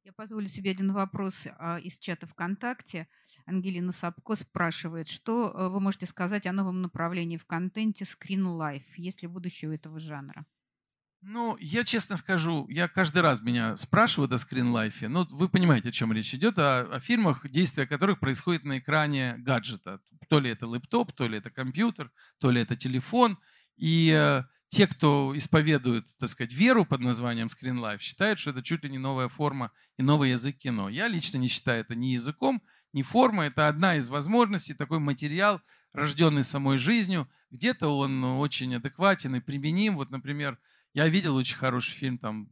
[0.03, 3.07] Я позволю себе один вопрос а, из чата ВКонтакте.
[3.45, 8.83] Ангелина Сапко спрашивает, что э, вы можете сказать о новом направлении в контенте Screen Life?
[8.97, 10.45] Есть ли будущее у этого жанра?
[11.21, 15.07] Ну, я честно скажу, я каждый раз меня спрашивают о скринлайфе.
[15.07, 19.35] Ну, вы понимаете, о чем речь идет, о, о фильмах, действия которых происходит на экране
[19.37, 20.01] гаджета.
[20.27, 23.39] То ли это лэптоп, то ли это компьютер, то ли это телефон.
[23.77, 24.43] И э,
[24.73, 28.97] те, кто исповедует, так сказать, веру под названием скринлайф, считают, что это чуть ли не
[28.97, 30.89] новая форма и новый язык кино.
[30.89, 32.59] Я лично не считаю это ни языком,
[32.91, 33.49] ни формой.
[33.49, 35.61] Это одна из возможностей, такой материал,
[35.93, 37.29] рожденный самой жизнью.
[37.51, 39.95] Где-то он очень адекватен и применим.
[39.95, 40.57] Вот, например,
[40.95, 42.49] я видел очень хороший фильм, там,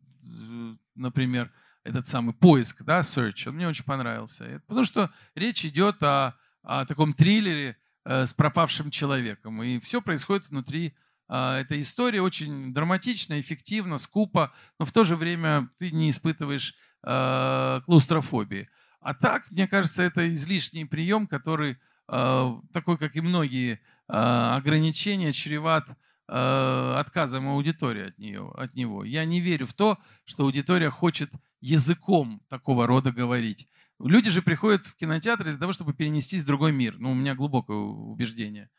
[0.94, 1.52] например,
[1.84, 4.62] этот самый поиск, да, Search, он мне очень понравился.
[4.68, 9.64] Потому что речь идет о, о таком триллере э, с пропавшим человеком.
[9.64, 10.96] И все происходит внутри
[11.32, 12.20] э, этой истории.
[12.20, 18.70] Очень драматично, эффективно, скупо, но в то же время ты не испытываешь э, клаустрофобии.
[19.00, 21.78] А так, мне кажется, это излишний прием, который,
[22.12, 25.88] э, такой, как и многие ограничения, чреват
[26.34, 29.04] Э, отказом аудитории от, нее, от него.
[29.04, 31.30] Я не верю в то, что аудитория хочет
[31.60, 33.68] языком такого рода говорить.
[34.00, 36.96] Люди же приходят в кинотеатр для того, чтобы перенестись в другой мир.
[37.00, 38.70] Ну, у меня глубокое убеждение.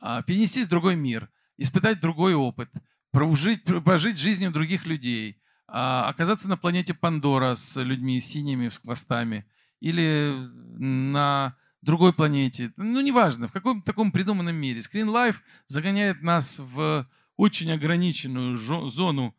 [0.00, 1.28] А, перенестись в другой мир,
[1.60, 2.70] испытать другой опыт,
[3.12, 9.44] прожить, прожить жизнью других людей, а, оказаться на планете Пандора с людьми синими, с хвостами,
[9.78, 10.34] или
[10.78, 14.80] на другой планете, ну неважно, в каком-то таком придуманном мире.
[14.80, 15.36] Screen Life
[15.66, 17.06] загоняет нас в
[17.36, 19.34] очень ограниченную зону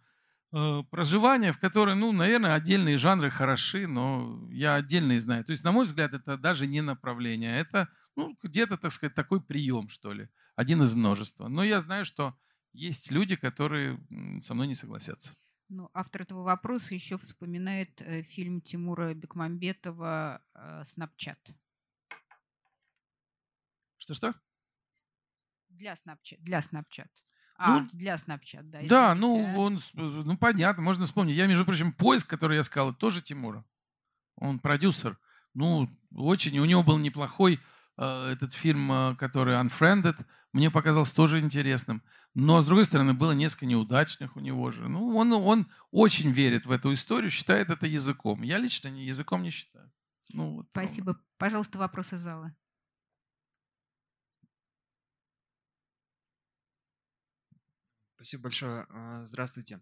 [0.52, 5.44] э, проживания, в которой, ну, наверное, отдельные жанры хороши, но я отдельные знаю.
[5.44, 9.42] То есть, на мой взгляд, это даже не направление, это, ну, где-то, так сказать, такой
[9.42, 10.30] прием, что ли,
[10.62, 11.48] один из множества.
[11.48, 12.36] Но я знаю, что
[12.74, 14.00] есть люди, которые
[14.42, 15.36] со мной не согласятся.
[15.70, 20.42] Ну, автор этого вопроса еще вспоминает э, фильм Тимура Бекмамбетова
[20.84, 21.40] «Снапчат».
[23.98, 24.34] Что-что?
[25.70, 26.38] Для Snapchat.
[26.40, 27.10] Для Snapchat.
[27.56, 28.82] А, ну, для Snapchat, да.
[28.90, 29.58] Да, ну, а.
[29.60, 31.38] он, ну, понятно, можно вспомнить.
[31.38, 33.64] Я, между прочим, поиск, который я сказал, тоже Тимура.
[34.36, 35.20] Он продюсер.
[35.54, 37.60] Ну, очень, у него был неплохой э,
[38.04, 42.02] этот фильм, э, который Unfriended, мне показался тоже интересным.
[42.34, 44.88] Но, с другой стороны, было несколько неудачных у него же.
[44.88, 48.42] Ну, он, он очень верит в эту историю, считает это языком.
[48.42, 49.92] Я лично не, языком не считаю.
[50.34, 51.22] Ну, вот, Спасибо.
[51.38, 52.56] Пожалуйста, вопросы зала.
[58.16, 58.86] Спасибо большое.
[58.90, 59.82] А, здравствуйте.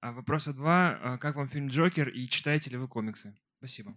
[0.00, 0.98] А вопроса два.
[1.02, 3.38] А Как вам фильм «Джокер» и читаете ли вы комиксы?
[3.58, 3.96] Спасибо.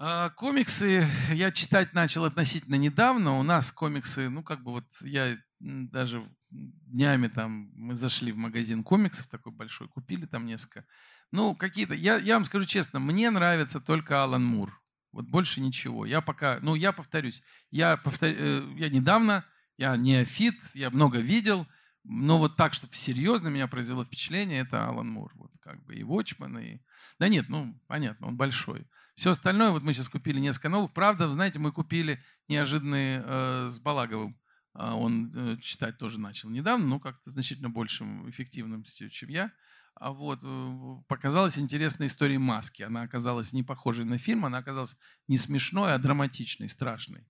[0.00, 3.36] А, Комиксы я читать начал относительно недавно.
[3.40, 8.84] У нас комиксы, ну как бы вот я даже днями там мы зашли в магазин
[8.84, 10.86] комиксов такой большой, купили там несколько.
[11.32, 14.80] Ну какие-то, я, я вам скажу честно, мне нравится только Алан Мур.
[15.10, 16.06] Вот больше ничего.
[16.06, 17.42] Я пока, ну я повторюсь,
[17.72, 19.44] я, повтор, э, я недавно,
[19.78, 21.66] я неофит, я много видел,
[22.04, 25.32] но вот так, чтобы серьезно меня произвело впечатление, это Алан Мур.
[25.34, 26.80] Вот как бы и Watchmen, и...
[27.18, 28.86] Да нет, ну понятно, он большой.
[29.18, 30.92] Все остальное, вот мы сейчас купили несколько новых.
[30.92, 34.38] Правда, знаете, мы купили неожиданные э, с Балаговым.
[34.74, 39.50] А Он э, читать тоже начал недавно, но как-то значительно большим эффективным, чем я.
[39.96, 42.84] А вот э, показалась интересная история маски.
[42.84, 44.96] Она оказалась не похожей на фильм, она оказалась
[45.26, 47.26] не смешной, а драматичной, страшной.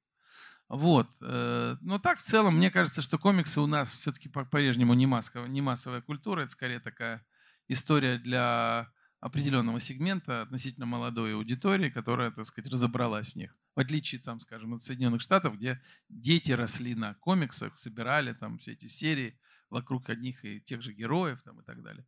[0.69, 1.09] Вот.
[1.23, 5.07] э, Но так в целом, мне кажется, что комиксы у нас все-таки по- по-прежнему не,
[5.07, 7.25] массовая, не массовая культура, это скорее такая
[7.67, 8.91] история для
[9.21, 13.57] определенного сегмента относительно молодой аудитории, которая, так сказать, разобралась в них.
[13.75, 18.73] В отличие, там, скажем, от Соединенных Штатов, где дети росли на комиксах, собирали там все
[18.73, 19.39] эти серии
[19.71, 22.07] вокруг одних и тех же героев там, и так далее.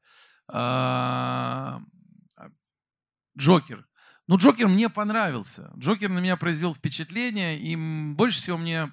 [0.49, 1.83] А,
[2.37, 2.51] а,
[3.37, 3.87] Джокер.
[4.27, 5.73] Ну, Джокер мне понравился.
[5.77, 7.77] Джокер на меня произвел впечатление, и
[8.15, 8.93] больше всего мне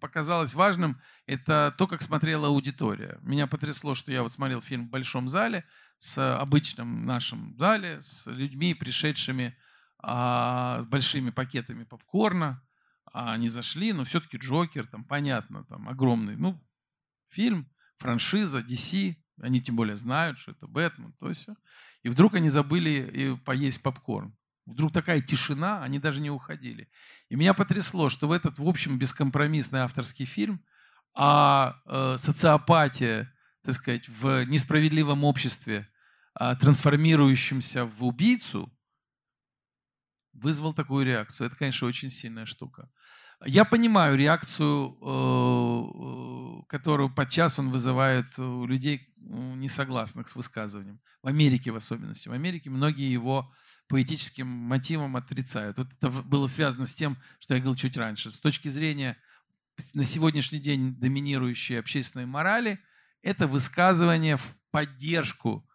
[0.00, 3.18] показалось важным это то, как смотрела аудитория.
[3.22, 5.64] Меня потрясло, что я вот смотрел фильм в большом зале,
[5.98, 9.56] с обычным нашим зале, с людьми, пришедшими
[9.98, 12.62] а, с большими пакетами попкорна.
[13.12, 16.60] А они зашли, но все-таки Джокер, там понятно, там огромный, ну,
[17.28, 21.54] фильм, франшиза, DC, они тем более знают, что это Бэтмен, то все.
[22.02, 24.36] И вдруг они забыли поесть попкорн.
[24.66, 26.88] Вдруг такая тишина, они даже не уходили.
[27.28, 30.64] И меня потрясло, что в этот, в общем, бескомпромиссный авторский фильм
[31.14, 33.28] о э, социопатии,
[33.64, 35.88] так сказать, в несправедливом обществе,
[36.34, 38.70] а, трансформирующемся в убийцу,
[40.32, 41.46] вызвал такую реакцию.
[41.46, 42.90] Это, конечно, очень сильная штука.
[43.46, 51.00] Я понимаю реакцию, э, э, которую подчас он вызывает у людей, ну, несогласных с высказыванием.
[51.22, 52.28] В Америке в особенности.
[52.28, 53.52] В Америке многие его
[53.88, 55.78] поэтическим мотивом отрицают.
[55.78, 58.30] Вот это было связано с тем, что я говорил чуть раньше.
[58.30, 59.16] С точки зрения
[59.92, 62.80] на сегодняшний день доминирующей общественной морали,
[63.24, 65.66] это высказывание в поддержку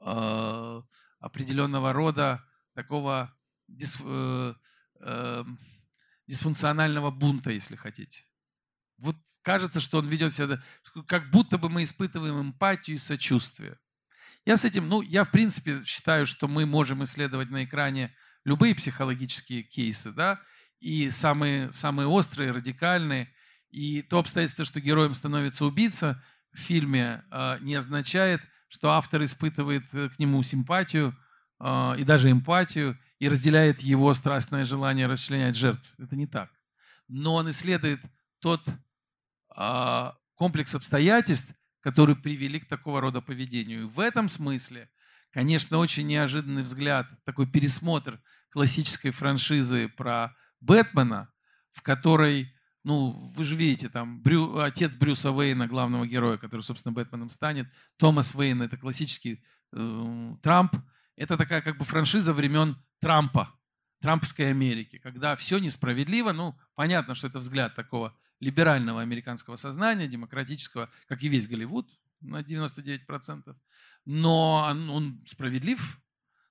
[0.00, 0.82] э,
[1.20, 2.44] определенного рода
[2.74, 3.32] такого
[3.68, 4.54] дис- э,
[5.00, 5.44] э,
[6.26, 8.24] дисфункционального бунта, если хотите.
[8.98, 10.60] Вот кажется, что он ведет себя,
[11.06, 13.78] как будто бы мы испытываем эмпатию и сочувствие.
[14.44, 18.74] Я с этим, ну, я в принципе считаю, что мы можем исследовать на экране любые
[18.74, 20.40] психологические кейсы, да,
[20.80, 23.32] и самые, самые острые, радикальные.
[23.70, 26.22] И то обстоятельство, что героем становится убийца
[26.58, 31.16] фильме, э, не означает, что автор испытывает э, к нему симпатию
[31.60, 35.92] э, и даже эмпатию и разделяет его страстное желание расчленять жертв.
[35.98, 36.50] Это не так.
[37.08, 38.00] Но он исследует
[38.40, 38.62] тот
[40.34, 43.82] комплекс обстоятельств, которые привели к такого рода поведению.
[43.82, 44.90] И в этом смысле,
[45.30, 51.32] конечно, очень неожиданный взгляд, такой пересмотр классической франшизы про Бэтмена,
[51.72, 52.54] в которой,
[52.86, 57.66] ну, вы же видите, там Брю, отец Брюса Уэйна, главного героя, который, собственно, Бэтменом станет,
[57.96, 60.76] Томас Уэйн, это классический э, Трамп,
[61.16, 63.52] это такая как бы франшиза времен Трампа,
[64.00, 70.88] Трампской Америки, когда все несправедливо, ну, понятно, что это взгляд такого либерального американского сознания, демократического,
[71.08, 73.56] как и весь Голливуд на 99%,
[74.04, 76.00] но он, он справедлив,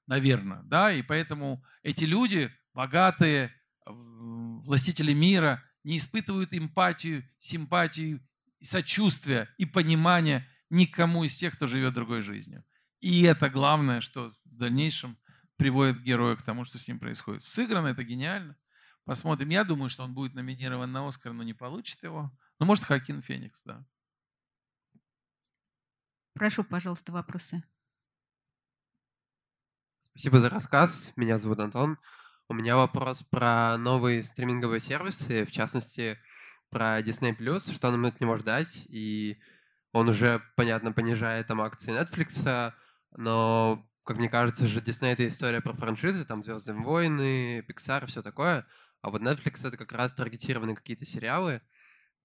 [0.06, 3.56] наверное, да, и поэтому эти люди, богатые,
[3.86, 8.20] властители мира, не испытывают эмпатию, симпатию,
[8.60, 12.66] сочувствия и понимания никому из тех, кто живет другой жизнью.
[13.02, 15.18] И это главное, что в дальнейшем
[15.58, 17.44] приводит героя к тому, что с ним происходит.
[17.46, 18.58] Сыграно это гениально.
[19.04, 19.50] Посмотрим.
[19.50, 22.36] Я думаю, что он будет номинирован на Оскар, но не получит его.
[22.60, 23.86] Ну, может, Хакин Феникс, да.
[26.34, 27.64] Прошу, пожалуйста, вопросы.
[30.02, 31.14] Спасибо за рассказ.
[31.16, 32.00] Меня зовут Антон.
[32.48, 36.20] У меня вопрос про новые стриминговые сервисы, в частности,
[36.70, 38.84] про Disney+, что нам от него ждать.
[38.88, 39.40] И
[39.92, 42.72] он уже, понятно, понижает там акции Netflix,
[43.18, 48.22] но, как мне кажется же, Disney— это история про франшизы, там «Звездные войны», Pixar, все
[48.22, 48.68] такое.
[49.02, 51.62] А вот Netflix— это как раз таргетированные какие-то сериалы.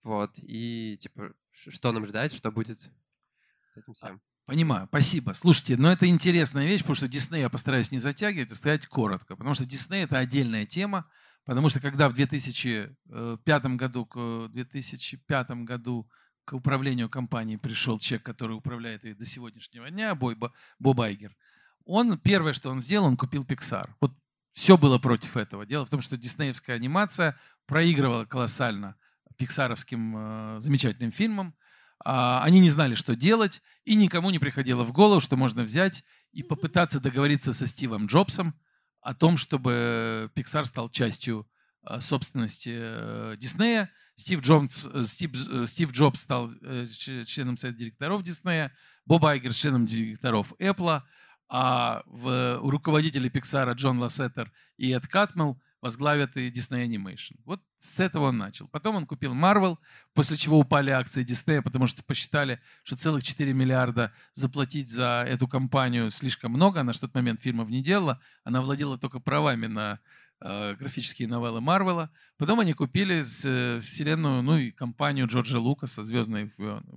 [0.02, 0.32] Вот.
[0.36, 4.20] И, типа, что нам ждать, что будет с этим всем?
[4.50, 5.32] Понимаю, спасибо.
[5.32, 9.36] Слушайте, но это интересная вещь, потому что Дисней я постараюсь не затягивать и сказать коротко,
[9.36, 11.08] потому что Дисней это отдельная тема,
[11.44, 16.10] потому что когда в 2005 году, к 2005 году
[16.44, 21.36] к управлению компанией пришел человек, который управляет ее до сегодняшнего дня, Боб, Боб Айгер.
[21.84, 23.90] Он, первое, что он сделал, он купил Pixar.
[24.00, 24.10] Вот
[24.50, 25.64] все было против этого.
[25.64, 28.96] Дело в том, что диснеевская анимация проигрывала колоссально
[29.36, 31.54] пиксаровским э, замечательным фильмам.
[32.02, 36.04] А, они не знали, что делать, и никому не приходило в голову, что можно взять
[36.32, 38.54] и попытаться договориться со Стивом Джобсом
[39.00, 41.48] о том, чтобы Pixar стал частью
[41.88, 43.90] э, собственности э, Диснея.
[44.16, 46.86] Стив Джобс, э, Стив, э, Стив Джобс стал э,
[47.26, 48.72] членом совета директоров Диснея,
[49.06, 51.02] Боб Айгер членом директоров Apple,
[51.48, 57.36] а в, руководители Pixar Джон Лассетер и Эд Катмелл возглавят и Disney Animation.
[57.44, 58.68] Вот с этого он начал.
[58.68, 59.78] Потом он купил Marvel,
[60.14, 65.48] после чего упали акции Disney, потому что посчитали, что целых 4 миллиарда заплатить за эту
[65.48, 66.80] компанию слишком много.
[66.80, 68.20] Она в тот момент фильмов не делала.
[68.44, 70.00] Она владела только правами на
[70.42, 72.10] Э, графические новеллы Марвела.
[72.38, 76.50] Потом они купили э, вселенную, ну и компанию Джорджа Лукаса, звездные,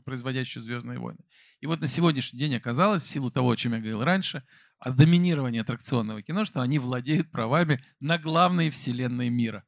[0.05, 1.19] производящую «Звездные войны».
[1.63, 4.43] И вот на сегодняшний день оказалось, в силу того, о чем я говорил раньше,
[4.79, 9.63] о доминировании аттракционного кино, что они владеют правами на главные вселенные мира.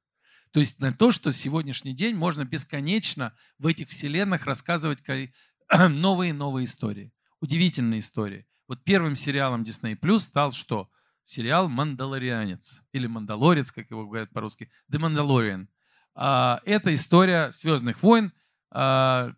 [0.52, 5.02] То есть на то, что сегодняшний день можно бесконечно в этих вселенных рассказывать
[5.90, 7.14] новые и новые истории.
[7.40, 8.46] Удивительные истории.
[8.68, 10.90] Вот первым сериалом Disney Plus стал что?
[11.24, 15.68] сериал «Мандалорианец» или «Мандалорец», как его говорят по-русски, «The Mandalorian».
[16.14, 18.45] А, это история «Звездных войн», а,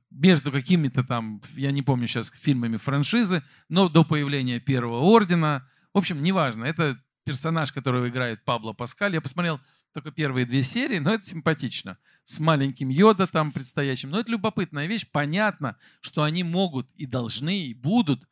[0.10, 5.70] между какими-то там, я не помню сейчас, фильмами франшизы, но до появления Первого Ордена.
[5.94, 9.14] В общем, неважно, это персонаж, которого играет Пабло Паскаль.
[9.14, 9.60] Я посмотрел
[9.94, 11.98] только первые две серии, но это симпатично.
[12.24, 14.10] С маленьким Йода там предстоящим.
[14.10, 15.06] Но это любопытная вещь.
[15.12, 18.28] Понятно, что они могут и должны, и будут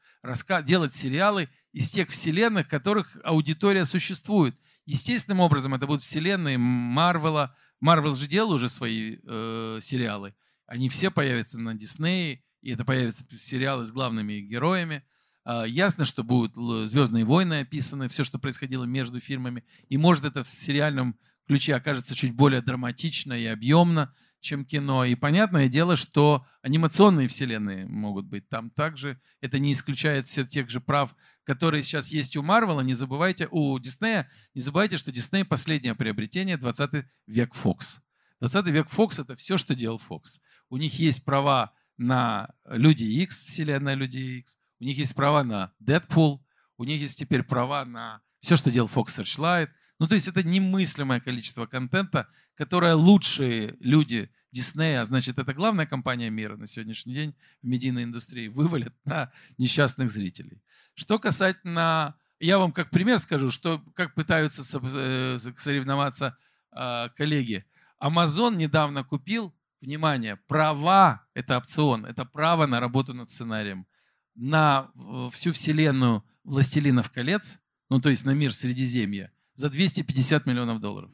[0.64, 4.58] делать сериалы из тех вселенных, в которых аудитория существует.
[4.86, 7.56] Естественным образом это будут вселенные Марвела.
[7.80, 10.34] Марвел же делал уже свои э, сериалы.
[10.68, 15.04] Они все появятся на Диснее, и это появятся сериалы с главными героями.
[15.46, 16.56] Э, ясно, что будут
[16.90, 19.64] «Звездные войны» описаны, все, что происходило между фильмами.
[19.90, 21.18] И может это в сериальном
[21.48, 25.06] ключе окажется чуть более драматично и объемно, чем кино.
[25.06, 29.20] И понятное дело, что анимационные вселенные могут быть там также.
[29.42, 33.78] Это не исключает все тех же прав, которые сейчас есть у Марвела, не забывайте, у
[33.78, 38.00] Диснея, не забывайте, что Дисней последнее приобретение 20 век Fox.
[38.42, 40.40] 20 век Fox это все, что делал Fox.
[40.70, 45.74] У них есть права на Люди X, вселенная Люди X, у них есть права на
[45.80, 46.46] Дэдпул,
[46.78, 49.70] у них есть теперь права на все, что делал Fox Searchlight.
[50.00, 55.86] Ну, то есть это немыслимое количество контента, которое лучшие люди Диснея, а значит, это главная
[55.86, 60.62] компания мира на сегодняшний день в медийной индустрии, вывалят на несчастных зрителей.
[60.94, 66.38] Что касательно, я вам как пример скажу, что как пытаются э, соревноваться
[66.72, 67.66] а, коллеги.
[68.06, 73.88] Amazon недавно купил, внимание, права, это опцион, это право на работу над сценарием,
[74.36, 74.92] на
[75.32, 77.58] всю вселенную «Властелинов колец»,
[77.90, 81.12] ну то есть на мир Средиземья, за 250 миллионов долларов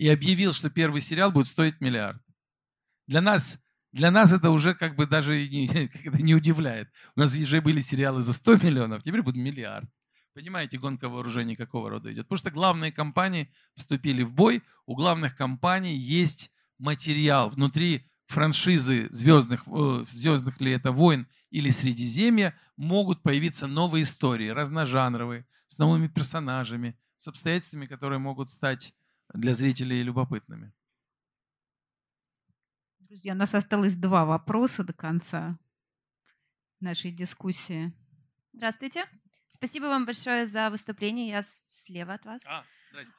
[0.00, 2.22] и объявил, что первый сериал будет стоить миллиард.
[3.06, 3.58] Для нас,
[3.92, 5.68] для нас это уже как бы даже не,
[6.22, 6.88] не удивляет.
[7.16, 9.90] У нас уже были сериалы за 100 миллионов, теперь будет миллиард.
[10.32, 12.26] Понимаете, гонка вооружений какого рода идет?
[12.26, 19.64] Потому что главные компании вступили в бой, у главных компаний есть материал внутри франшизы звездных,
[19.66, 26.96] э, звездных ли это войн или Средиземья, могут появиться новые истории, разножанровые, с новыми персонажами,
[27.16, 28.94] с обстоятельствами, которые могут стать
[29.34, 30.72] для зрителей любопытными.
[33.00, 35.58] Друзья, у нас осталось два вопроса до конца
[36.78, 37.92] нашей дискуссии.
[38.52, 39.04] Здравствуйте.
[39.60, 41.28] Спасибо вам большое за выступление.
[41.28, 42.42] Я слева от вас.
[42.46, 42.64] А,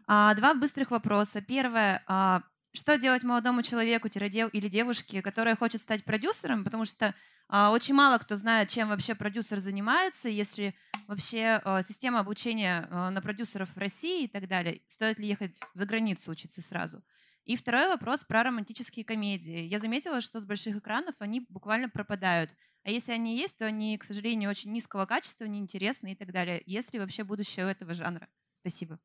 [0.08, 1.40] а, два быстрых вопроса.
[1.40, 2.04] Первое.
[2.08, 2.42] А,
[2.74, 6.64] что делать молодому человеку или девушке, которая хочет стать продюсером?
[6.64, 7.14] Потому что
[7.48, 10.74] а, очень мало кто знает, чем вообще продюсер занимается, если
[11.08, 14.82] вообще а, система обучения а, на продюсеров в России и так далее.
[14.88, 17.04] Стоит ли ехать за границу учиться сразу?
[17.46, 19.60] И второй вопрос про романтические комедии.
[19.60, 22.50] Я заметила, что с больших экранов они буквально пропадают.
[22.84, 26.64] А если они есть, то они, к сожалению, очень низкого качества, неинтересны и так далее.
[26.66, 28.28] Есть ли вообще будущее у этого жанра?
[28.62, 29.00] Спасибо.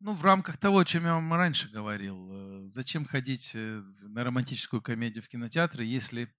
[0.00, 2.30] Ну, в рамках того, о чем я вам раньше говорил.
[2.32, 6.34] Э, зачем ходить э, на романтическую комедию в кинотеатры, если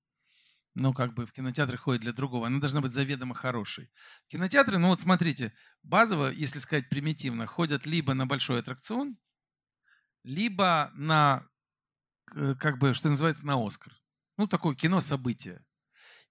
[0.76, 3.90] ну, как бы в кинотеатры ходят для другого, она должна быть заведомо хорошей.
[4.28, 9.18] Кинотеатры, ну вот смотрите, базово, если сказать примитивно, ходят либо на большой аттракцион,
[10.24, 11.48] либо на,
[12.36, 13.94] э, как бы, что называется, на Оскар.
[14.38, 15.66] Ну, такое кино-событие.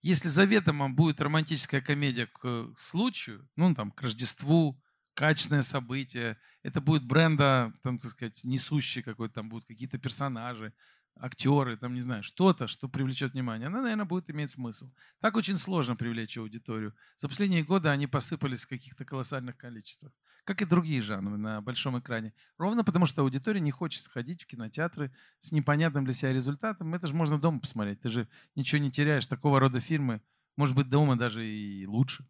[0.02, 4.80] Если заведомо будет романтическая комедия к случаю, ну, там, к Рождеству,
[5.14, 10.72] качественное событие, это будет бренда, там, так сказать, несущий какой-то, там будут какие-то персонажи,
[11.20, 14.92] актеры, там, не знаю, что-то, что привлечет внимание, она, наверное, будет иметь смысл.
[15.20, 16.94] Так очень сложно привлечь аудиторию.
[17.16, 20.12] За последние годы они посыпались в каких-то колоссальных количествах,
[20.48, 22.32] как и другие жанры на большом экране.
[22.56, 26.94] Ровно потому, что аудитория не хочет ходить в кинотеатры с непонятным для себя результатом.
[26.94, 28.00] Это же можно дома посмотреть.
[28.00, 29.26] Ты же ничего не теряешь.
[29.26, 30.22] Такого рода фильмы,
[30.56, 32.26] может быть, дома даже и лучше.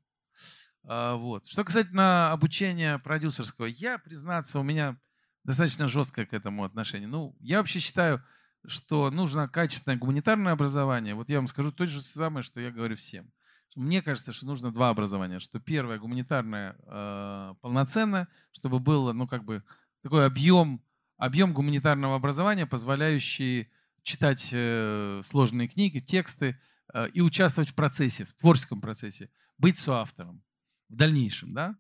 [0.83, 1.47] А, вот.
[1.47, 4.99] Что касательно обучения продюсерского, я, признаться, у меня
[5.45, 7.07] достаточно жесткое к этому отношение.
[7.07, 8.21] Ну, я вообще считаю,
[8.67, 11.15] что нужно качественное гуманитарное образование.
[11.15, 13.31] Вот я вам скажу то же самое, что я говорю всем.
[13.79, 15.39] Мне кажется, что нужно два образования.
[15.39, 19.63] Что первое гуманитарное э, полноценное, чтобы было, ну как бы
[20.03, 20.83] такой объем,
[21.17, 23.71] объем гуманитарного образования, позволяющий
[24.03, 26.61] читать э, сложные книги, тексты
[26.93, 30.43] э, и участвовать в процессе, в творческом процессе, быть соавтором
[30.89, 31.77] в дальнейшем, да.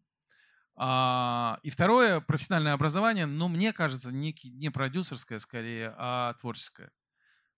[0.76, 6.92] А, и второе, профессиональное образование, но мне кажется, не, не продюсерское скорее, а творческое.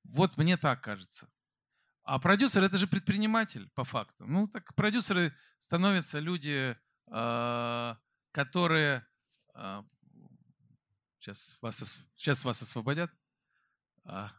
[0.04, 1.28] Вот мне так кажется.
[2.02, 4.26] А продюсер это же предприниматель по факту.
[4.26, 6.76] Ну так продюсеры становятся люди,
[7.10, 7.94] э,
[8.32, 9.06] которые
[11.20, 13.10] сейчас вас сейчас вас освободят,
[14.04, 14.32] а,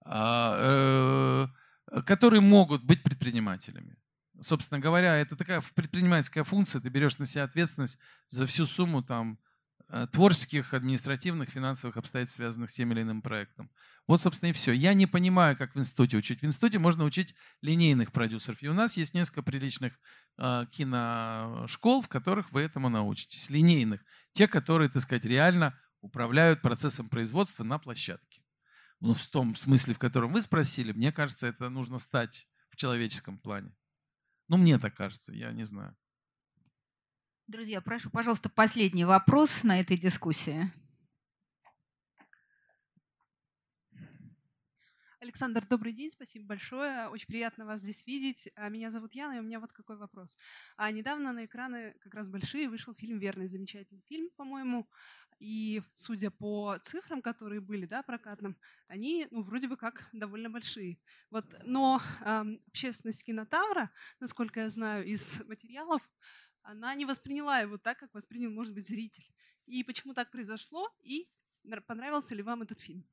[0.00, 1.48] а,
[1.90, 3.96] э, которые могут быть предпринимателями.
[4.40, 7.98] Собственно говоря, это такая предпринимательская функция, ты берешь на себя ответственность
[8.28, 9.38] за всю сумму там
[10.12, 13.70] творческих, административных, финансовых обстоятельств, связанных с тем или иным проектом.
[14.06, 14.72] Вот, собственно, и все.
[14.72, 16.40] Я не понимаю, как в институте учить.
[16.40, 18.62] В институте можно учить линейных продюсеров.
[18.62, 19.98] И у нас есть несколько приличных
[20.36, 23.48] э, киношкол, в которых вы этому научитесь.
[23.50, 24.04] Линейных.
[24.32, 28.42] Те, которые, так сказать, реально управляют процессом производства на площадке.
[29.00, 33.38] Ну, в том смысле, в котором вы спросили, мне кажется, это нужно стать в человеческом
[33.38, 33.74] плане.
[34.48, 35.96] Ну, мне так кажется, я не знаю.
[37.46, 40.72] Друзья, прошу, пожалуйста, последний вопрос на этой дискуссии.
[45.20, 47.08] Александр, добрый день, спасибо большое.
[47.08, 48.48] Очень приятно вас здесь видеть.
[48.56, 50.38] А, меня зовут Яна, и у меня вот какой вопрос.
[50.78, 54.88] А недавно на экраны как раз большие вышел фильм «Верный», замечательный фильм, по-моему.
[55.38, 58.56] И судя по цифрам, которые были, да, прокатным,
[58.86, 60.98] они, ну, вроде бы как довольно большие.
[61.30, 63.90] Вот, но э, общественность кинотавра,
[64.20, 66.02] насколько я знаю из материалов,
[66.64, 69.26] она не восприняла его так, как воспринял, может быть, зритель.
[69.66, 70.88] И почему так произошло?
[71.02, 71.28] И
[71.86, 73.04] понравился ли вам этот фильм?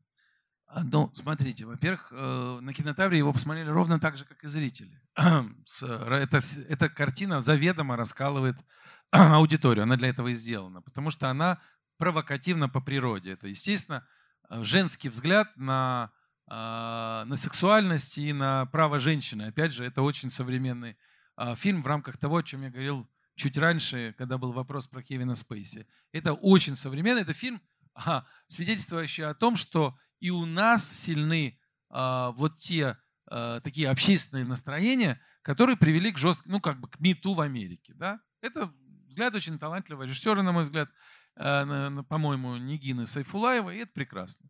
[0.68, 5.02] А, ну, смотрите, во-первых, э, на кинотавре его посмотрели ровно так же, как и зрители.
[5.16, 8.56] Это, эта картина заведомо раскалывает
[9.12, 11.62] аудиторию, она для этого и сделана, потому что она
[11.98, 13.34] провокативна по природе.
[13.34, 14.08] Это, естественно,
[14.50, 16.12] э, женский взгляд на,
[16.48, 19.44] а, на сексуальность и на право женщины.
[19.44, 20.98] Опять же, это очень современный
[21.36, 25.04] а, фильм в рамках того, о чем я говорил чуть раньше, когда был вопрос про
[25.04, 25.88] Кевина Спейси.
[26.12, 27.62] Это очень современный, это фильм,
[28.48, 31.60] свидетельствующий о том, что и у нас сильны
[31.90, 32.98] э, вот те
[33.30, 37.94] э, такие общественные настроения, которые привели к жесткому, ну как бы к МИТУ в Америке.
[37.96, 38.22] Да?
[38.42, 38.72] Это
[39.08, 40.90] взгляд очень талантливого режиссера, на мой взгляд,
[41.38, 44.50] э, по-моему, Нигины Сайфулаева, и это прекрасно.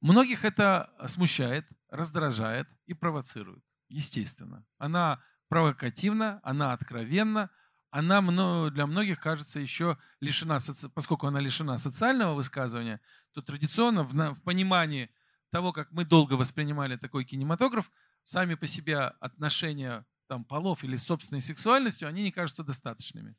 [0.00, 4.64] Многих это смущает, раздражает и провоцирует, естественно.
[4.76, 7.50] Она провокативна, она откровенна,
[7.90, 10.58] она для многих кажется еще лишена,
[10.94, 13.00] поскольку она лишена социального высказывания,
[13.32, 15.10] то традиционно в, понимании
[15.50, 17.90] того, как мы долго воспринимали такой кинематограф,
[18.22, 23.36] сами по себе отношения там, полов или собственной сексуальностью, они не кажутся достаточными,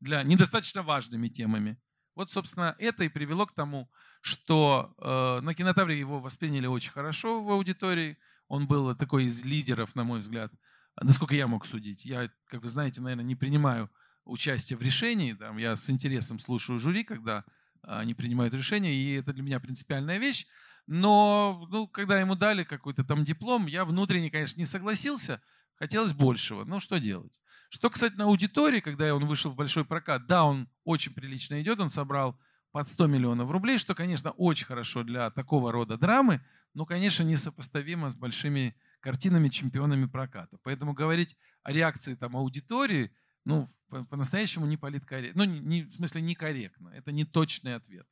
[0.00, 1.78] для недостаточно важными темами.
[2.14, 3.90] Вот, собственно, это и привело к тому,
[4.20, 8.18] что э, на кинотавре его восприняли очень хорошо в аудитории.
[8.48, 10.52] Он был такой из лидеров, на мой взгляд,
[11.00, 12.04] насколько я мог судить.
[12.04, 13.90] Я, как вы знаете, наверное, не принимаю
[14.24, 15.32] участие в решении.
[15.32, 17.44] Там, я с интересом слушаю жюри, когда
[17.82, 20.46] они принимают решения, и это для меня принципиальная вещь.
[20.86, 25.40] Но ну, когда ему дали какой-то там диплом, я внутренне, конечно, не согласился,
[25.76, 26.64] хотелось большего.
[26.64, 27.40] Ну, что делать?
[27.68, 31.78] Что, кстати, на аудитории, когда он вышел в большой прокат, да, он очень прилично идет,
[31.80, 32.38] он собрал
[32.72, 36.44] под 100 миллионов рублей, что, конечно, очень хорошо для такого рода драмы,
[36.74, 40.58] но, конечно, несопоставимо с большими картинами чемпионами проката.
[40.62, 43.14] Поэтому говорить о реакции там, аудитории,
[43.44, 45.44] ну, по-настоящему не политкорректно.
[45.44, 46.90] Ну, не, не, в смысле, некорректно.
[46.90, 48.06] Это не точный ответ.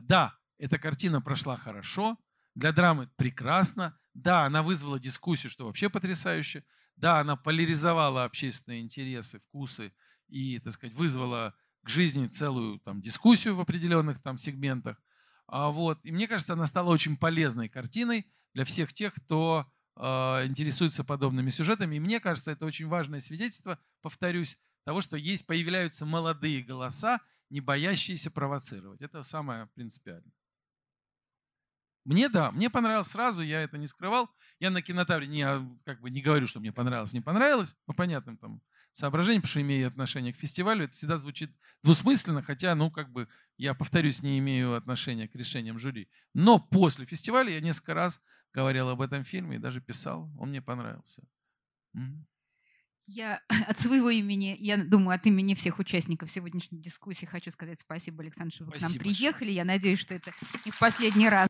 [0.00, 2.16] Да, эта картина прошла хорошо,
[2.54, 3.98] для драмы прекрасно.
[4.14, 6.64] Да, она вызвала дискуссию, что вообще потрясающе.
[6.96, 9.92] Да, она поляризовала общественные интересы, вкусы
[10.28, 15.00] и, так сказать, вызвала к жизни целую там, дискуссию в определенных там сегментах.
[15.46, 16.00] А, вот.
[16.04, 21.50] И мне кажется, она стала очень полезной картиной для всех тех, кто э, интересуется подобными
[21.50, 21.96] сюжетами.
[21.96, 27.20] И мне кажется, это очень важное свидетельство, повторюсь, того, что есть, появляются молодые голоса,
[27.50, 29.02] не боящиеся провоцировать.
[29.02, 30.32] Это самое принципиальное.
[32.04, 34.30] Мне да, мне понравилось сразу, я это не скрывал.
[34.60, 37.92] Я на кинотавре не, а, как бы не говорю, что мне понравилось, не понравилось, по
[37.92, 38.62] понятным там
[38.92, 40.84] соображениям, потому что имею отношение к фестивалю.
[40.84, 45.78] Это всегда звучит двусмысленно, хотя, ну, как бы, я, повторюсь, не имею отношения к решениям
[45.78, 46.08] жюри.
[46.32, 48.20] Но после фестиваля я несколько раз
[48.52, 50.30] говорил об этом фильме и даже писал.
[50.38, 51.22] Он мне понравился.
[53.10, 58.22] Я от своего имени, я думаю, от имени всех участников сегодняшней дискуссии хочу сказать спасибо,
[58.22, 59.16] Александр, что вы к нам Спасибо большое.
[59.16, 59.50] приехали.
[59.50, 60.32] Я надеюсь, что это
[60.66, 61.46] не в последний раз.